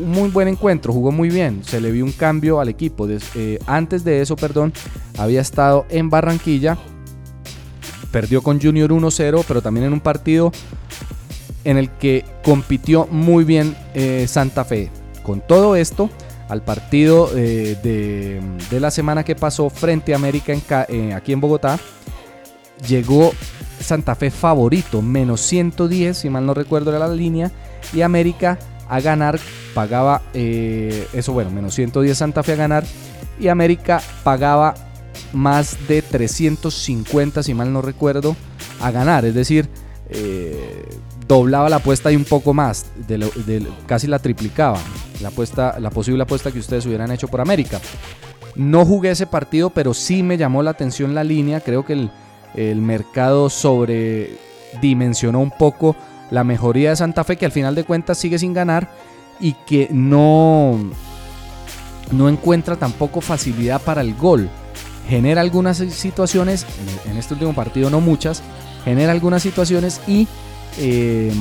muy 0.00 0.30
buen 0.30 0.48
encuentro, 0.48 0.90
jugó 0.90 1.12
muy 1.12 1.28
bien, 1.28 1.62
se 1.62 1.82
le 1.82 1.90
vio 1.90 2.02
un 2.02 2.12
cambio 2.12 2.60
al 2.60 2.70
equipo. 2.70 3.06
Eh, 3.08 3.58
antes 3.66 4.04
de 4.04 4.22
eso, 4.22 4.36
perdón, 4.36 4.72
había 5.18 5.42
estado 5.42 5.84
en 5.90 6.08
Barranquilla, 6.08 6.78
perdió 8.10 8.40
con 8.40 8.58
Junior 8.58 8.90
1-0, 8.90 9.44
pero 9.46 9.60
también 9.60 9.84
en 9.84 9.92
un 9.92 10.00
partido 10.00 10.50
en 11.64 11.76
el 11.76 11.90
que 11.90 12.24
compitió 12.42 13.06
muy 13.10 13.44
bien 13.44 13.76
eh, 13.92 14.24
Santa 14.26 14.64
Fe. 14.64 14.90
Con 15.22 15.42
todo 15.46 15.76
esto, 15.76 16.08
al 16.52 16.62
partido 16.62 17.30
eh, 17.34 17.78
de, 17.82 18.80
la 18.80 18.90
semana 18.90 19.24
que 19.24 19.34
pasó 19.34 19.70
frente 19.70 20.12
a 20.12 20.16
América 20.16 20.52
eh, 20.88 21.14
aquí 21.14 21.32
en 21.32 21.40
Bogotá, 21.40 21.78
llegó 22.86 23.32
Santa 23.80 24.14
Fe 24.14 24.30
favorito, 24.30 25.00
menos 25.00 25.40
110, 25.40 26.14
si 26.16 26.28
mal 26.28 26.44
no 26.44 26.52
recuerdo 26.52 26.90
era 26.90 26.98
la 26.98 27.14
línea, 27.14 27.50
y 27.94 28.02
América 28.02 28.58
a 28.86 29.00
ganar 29.00 29.40
pagaba, 29.72 30.20
eh, 30.34 31.08
eso 31.14 31.32
bueno, 31.32 31.50
menos 31.50 31.74
110 31.74 32.18
Santa 32.18 32.42
Fe 32.42 32.52
a 32.52 32.56
ganar, 32.56 32.84
y 33.40 33.48
América 33.48 34.02
pagaba 34.22 34.74
más 35.32 35.88
de 35.88 36.02
350, 36.02 37.42
si 37.42 37.54
mal 37.54 37.72
no 37.72 37.80
recuerdo, 37.80 38.36
a 38.82 38.90
ganar, 38.90 39.24
es 39.24 39.34
decir, 39.34 39.70
doblaba 41.32 41.68
la 41.70 41.76
apuesta 41.76 42.12
y 42.12 42.16
un 42.16 42.24
poco 42.24 42.52
más, 42.52 42.86
casi 43.86 44.06
la 44.06 44.18
triplicaba, 44.18 44.78
la, 45.20 45.28
apuesta, 45.28 45.78
la 45.80 45.90
posible 45.90 46.22
apuesta 46.22 46.52
que 46.52 46.58
ustedes 46.58 46.84
hubieran 46.84 47.10
hecho 47.10 47.28
por 47.28 47.40
América. 47.40 47.80
No 48.54 48.84
jugué 48.84 49.12
ese 49.12 49.26
partido, 49.26 49.70
pero 49.70 49.94
sí 49.94 50.22
me 50.22 50.36
llamó 50.36 50.62
la 50.62 50.72
atención 50.72 51.14
la 51.14 51.24
línea. 51.24 51.60
Creo 51.60 51.86
que 51.86 52.10
el, 52.54 52.80
mercado 52.82 53.48
sobredimensionó 53.48 55.40
un 55.40 55.50
poco 55.50 55.96
la 56.30 56.44
mejoría 56.44 56.90
de 56.90 56.96
Santa 56.96 57.24
Fe, 57.24 57.38
que 57.38 57.46
al 57.46 57.52
final 57.52 57.74
de 57.74 57.84
cuentas 57.84 58.18
sigue 58.18 58.38
sin 58.38 58.52
ganar 58.52 58.90
y 59.40 59.54
que 59.66 59.88
no, 59.90 60.78
no 62.10 62.28
encuentra 62.28 62.76
tampoco 62.76 63.22
facilidad 63.22 63.80
para 63.80 64.02
el 64.02 64.14
gol. 64.14 64.50
Genera 65.08 65.40
algunas 65.40 65.78
situaciones, 65.78 66.66
en 67.10 67.16
este 67.16 67.32
último 67.34 67.54
partido 67.54 67.88
no 67.88 68.02
muchas, 68.02 68.42
genera 68.84 69.12
algunas 69.12 69.42
situaciones 69.42 70.00
y 70.06 70.28
eh, 70.78 71.32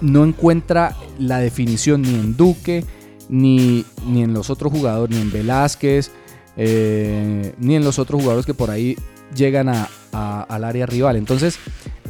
no 0.00 0.24
encuentra 0.24 0.96
la 1.18 1.38
definición 1.38 2.02
ni 2.02 2.14
en 2.14 2.36
Duque, 2.36 2.84
ni, 3.28 3.84
ni 4.06 4.22
en 4.22 4.34
los 4.34 4.50
otros 4.50 4.72
jugadores, 4.72 5.16
ni 5.16 5.22
en 5.22 5.32
Velázquez, 5.32 6.10
eh, 6.56 7.54
ni 7.58 7.76
en 7.76 7.84
los 7.84 7.98
otros 7.98 8.20
jugadores 8.20 8.46
que 8.46 8.54
por 8.54 8.70
ahí 8.70 8.96
llegan 9.34 9.68
al 9.68 10.64
área 10.64 10.86
rival. 10.86 11.16
Entonces, 11.16 11.58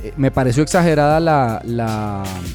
eh, 0.03 0.13
me 0.17 0.31
pareció 0.31 0.63
exagerada 0.63 1.21
la, 1.21 1.63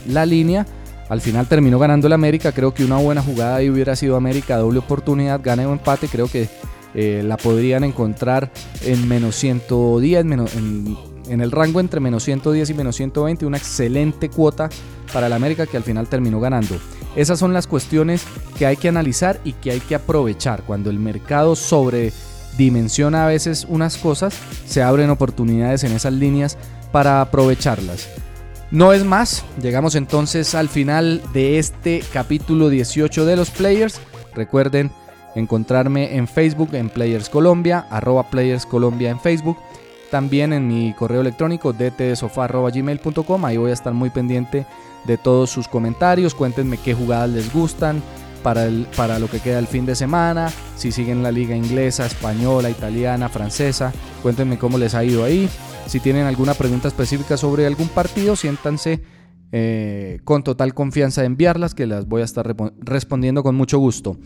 la, 0.06 0.26
línea. 0.26 0.66
Al 1.08 1.22
final 1.22 1.48
terminó 1.48 1.80
ganando 1.80 2.08
el 2.08 2.14
América. 2.14 2.52
Creo 2.52 2.74
que 2.74 2.84
una 2.84 2.98
buena 2.98 3.22
jugada 3.22 3.56
ahí 3.58 3.70
hubiera 3.70 3.96
sido 3.96 4.16
América, 4.16 4.58
doble 4.58 4.80
oportunidad, 4.80 5.42
gane 5.42 5.66
o 5.66 5.72
empate. 5.72 6.08
Creo 6.08 6.28
que 6.28 6.50
la 6.94 7.38
podrían 7.38 7.84
encontrar 7.84 8.52
en 8.84 9.08
menos 9.08 9.36
110, 9.36 10.26
menos, 10.26 10.56
en 10.56 10.98
en 11.30 11.42
el 11.42 11.52
rango 11.52 11.80
entre 11.80 12.00
menos 12.00 12.24
110 12.24 12.70
y 12.70 12.74
menos 12.74 12.96
120, 12.96 13.46
una 13.46 13.58
excelente 13.58 14.30
cuota 14.30 14.70
para 15.14 15.28
el 15.28 15.34
América 15.34 15.66
que 15.66 15.78
al 15.78 15.84
final 15.84 16.08
terminó 16.08 16.40
ganando. 16.40 16.76
Esas 17.16 17.40
son 17.40 17.54
las 17.54 17.68
cuestiones 17.68 18.24
que 18.58 18.66
hay 18.66 18.78
que 18.78 18.90
analizar 18.90 19.40
y 19.44 19.54
que 19.54 19.72
hay 19.72 19.80
que 19.80 19.96
aprovechar. 19.96 20.64
Cuando 20.64 20.90
el 20.90 21.00
mercado 21.00 21.56
sobredimensiona 21.56 23.26
a 23.26 23.28
veces 23.28 23.66
unas 23.70 23.98
cosas, 23.98 24.36
se 24.66 24.84
abren 24.84 25.10
oportunidades 25.10 25.84
en 25.84 25.94
esas 25.94 26.14
líneas 26.14 26.58
para 26.92 27.22
aprovecharlas. 27.22 28.10
No 28.72 28.94
es 28.94 29.04
más, 29.04 29.44
llegamos 29.62 29.96
entonces 29.96 30.54
al 30.54 30.70
final 30.70 31.24
de 31.34 31.58
este 31.58 32.04
capítulo 32.14 32.70
18 32.70 33.26
de 33.26 33.36
los 33.36 33.50
Players. 33.50 34.00
Recuerden 34.36 34.92
encontrarme 35.36 36.18
en 36.18 36.28
Facebook 36.28 36.74
en 36.74 36.90
Players 36.90 37.30
Colombia, 37.30 37.88
arroba 37.90 38.30
Players 38.30 38.68
Colombia 38.68 39.10
en 39.10 39.20
Facebook 39.20 39.58
también 40.10 40.54
en 40.54 40.68
mi 40.68 40.94
correo 40.94 41.22
electrónico 41.22 41.74
dtsofá.gmail.com. 41.74 43.46
Ahí 43.46 43.58
voy 43.58 43.72
a 43.72 43.74
estar 43.74 43.94
muy 43.94 44.10
pendiente 44.10 44.66
de 45.06 45.18
todos 45.18 45.50
sus 45.50 45.68
comentarios. 45.68 46.36
Cuéntenme 46.36 46.78
qué 46.78 46.94
jugadas 46.94 47.30
les 47.30 47.54
gustan 47.54 48.02
para, 48.44 48.66
el, 48.66 48.88
para 48.96 49.20
lo 49.20 49.30
que 49.30 49.40
queda 49.40 49.60
el 49.60 49.68
fin 49.68 49.86
de 49.86 49.96
semana. 49.96 50.52
Si 50.76 50.92
siguen 50.92 51.24
la 51.24 51.32
liga 51.32 51.56
inglesa, 51.56 52.06
española, 52.06 52.70
italiana, 52.70 53.30
francesa. 53.30 53.94
Cuéntenme 54.22 54.58
cómo 54.58 54.78
les 54.78 54.96
ha 54.96 55.04
ido 55.04 55.24
ahí. 55.24 55.50
Si 55.88 56.00
tienen 56.00 56.26
alguna 56.26 56.54
pregunta 56.54 56.88
específica 56.88 57.38
sobre 57.38 57.66
algún 57.66 57.90
partido, 57.90 58.36
siéntanse 58.36 59.02
eh, 59.52 60.20
con 60.24 60.44
total 60.44 60.74
confianza 60.74 61.22
de 61.22 61.28
enviarlas, 61.28 61.74
que 61.74 61.88
las 61.88 62.08
voy 62.08 62.22
a 62.22 62.26
estar 62.26 62.56
respondiendo 62.82 63.42
con 63.42 63.56
mucho 63.56 63.80
gusto. 63.80 64.18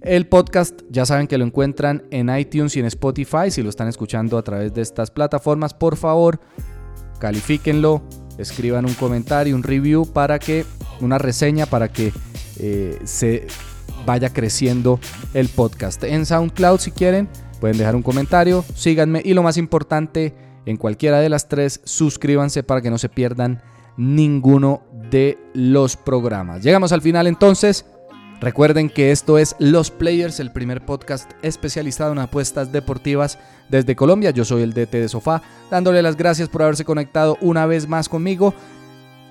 El 0.00 0.26
podcast 0.26 0.80
ya 0.90 1.06
saben 1.06 1.28
que 1.28 1.38
lo 1.38 1.44
encuentran 1.44 2.02
en 2.10 2.36
iTunes 2.36 2.76
y 2.76 2.80
en 2.80 2.86
Spotify. 2.86 3.50
Si 3.50 3.62
lo 3.62 3.70
están 3.70 3.88
escuchando 3.88 4.38
a 4.38 4.42
través 4.42 4.74
de 4.74 4.82
estas 4.82 5.10
plataformas, 5.10 5.72
por 5.72 5.96
favor, 5.96 6.40
califíquenlo, 7.20 8.02
escriban 8.38 8.84
un 8.84 8.94
comentario, 8.94 9.54
un 9.54 9.62
review 9.62 10.04
para 10.12 10.38
que 10.38 10.64
una 11.00 11.18
reseña 11.18 11.66
para 11.66 11.88
que 11.88 12.12
eh, 12.58 12.98
se 13.04 13.46
vaya 14.04 14.32
creciendo 14.32 14.98
el 15.34 15.48
podcast. 15.48 16.02
En 16.04 16.26
SoundCloud 16.26 16.80
si 16.80 16.90
quieren 16.90 17.28
pueden 17.60 17.78
dejar 17.78 17.94
un 17.94 18.02
comentario, 18.02 18.64
síganme 18.74 19.22
y 19.24 19.34
lo 19.34 19.44
más 19.44 19.56
importante, 19.56 20.34
en 20.66 20.76
cualquiera 20.76 21.20
de 21.20 21.28
las 21.28 21.48
tres, 21.48 21.80
suscríbanse 21.84 22.64
para 22.64 22.80
que 22.80 22.90
no 22.90 22.98
se 22.98 23.08
pierdan 23.08 23.62
ninguno 23.96 24.82
de 25.10 25.38
los 25.54 25.96
programas. 25.96 26.62
Llegamos 26.62 26.92
al 26.92 27.02
final 27.02 27.26
entonces. 27.26 27.84
Recuerden 28.40 28.90
que 28.90 29.12
esto 29.12 29.38
es 29.38 29.54
Los 29.60 29.92
Players, 29.92 30.40
el 30.40 30.50
primer 30.50 30.84
podcast 30.84 31.30
especializado 31.42 32.10
en 32.10 32.18
apuestas 32.18 32.72
deportivas 32.72 33.38
desde 33.68 33.94
Colombia. 33.94 34.30
Yo 34.30 34.44
soy 34.44 34.62
el 34.62 34.72
DT 34.72 34.90
de 34.94 35.08
Sofá, 35.08 35.42
dándole 35.70 36.02
las 36.02 36.16
gracias 36.16 36.48
por 36.48 36.62
haberse 36.62 36.84
conectado 36.84 37.38
una 37.40 37.66
vez 37.66 37.88
más 37.88 38.08
conmigo. 38.08 38.52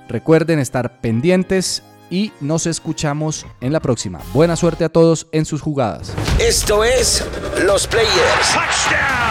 Recuerden 0.08 0.60
estar 0.60 1.02
pendientes 1.02 1.84
y 2.10 2.32
nos 2.40 2.68
escuchamos 2.68 3.46
en 3.62 3.74
la 3.74 3.80
próxima. 3.80 4.20
Buena 4.34 4.56
suerte 4.56 4.84
a 4.86 4.90
todos 4.90 5.28
en 5.32 5.46
sus 5.46 5.62
jugadas. 5.62 6.14
Esto 6.40 6.84
es 6.84 7.26
Los 7.66 7.88
Players. 7.88 9.31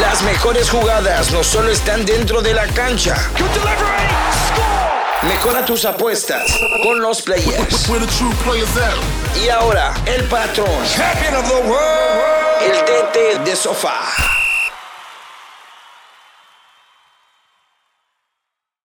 Las 0.00 0.22
mejores 0.22 0.70
jugadas 0.70 1.30
no 1.32 1.42
solo 1.42 1.70
están 1.70 2.04
dentro 2.04 2.42
de 2.42 2.54
la 2.54 2.66
cancha. 2.68 3.16
Mejora 5.22 5.64
tus 5.64 5.84
apuestas 5.84 6.44
con 6.82 7.00
los 7.00 7.22
players. 7.22 7.86
Y 9.42 9.48
ahora, 9.48 9.94
el 10.06 10.24
patrón. 10.24 10.68
El 12.60 12.76
DT 12.84 13.44
de 13.44 13.56
sofá. 13.56 14.35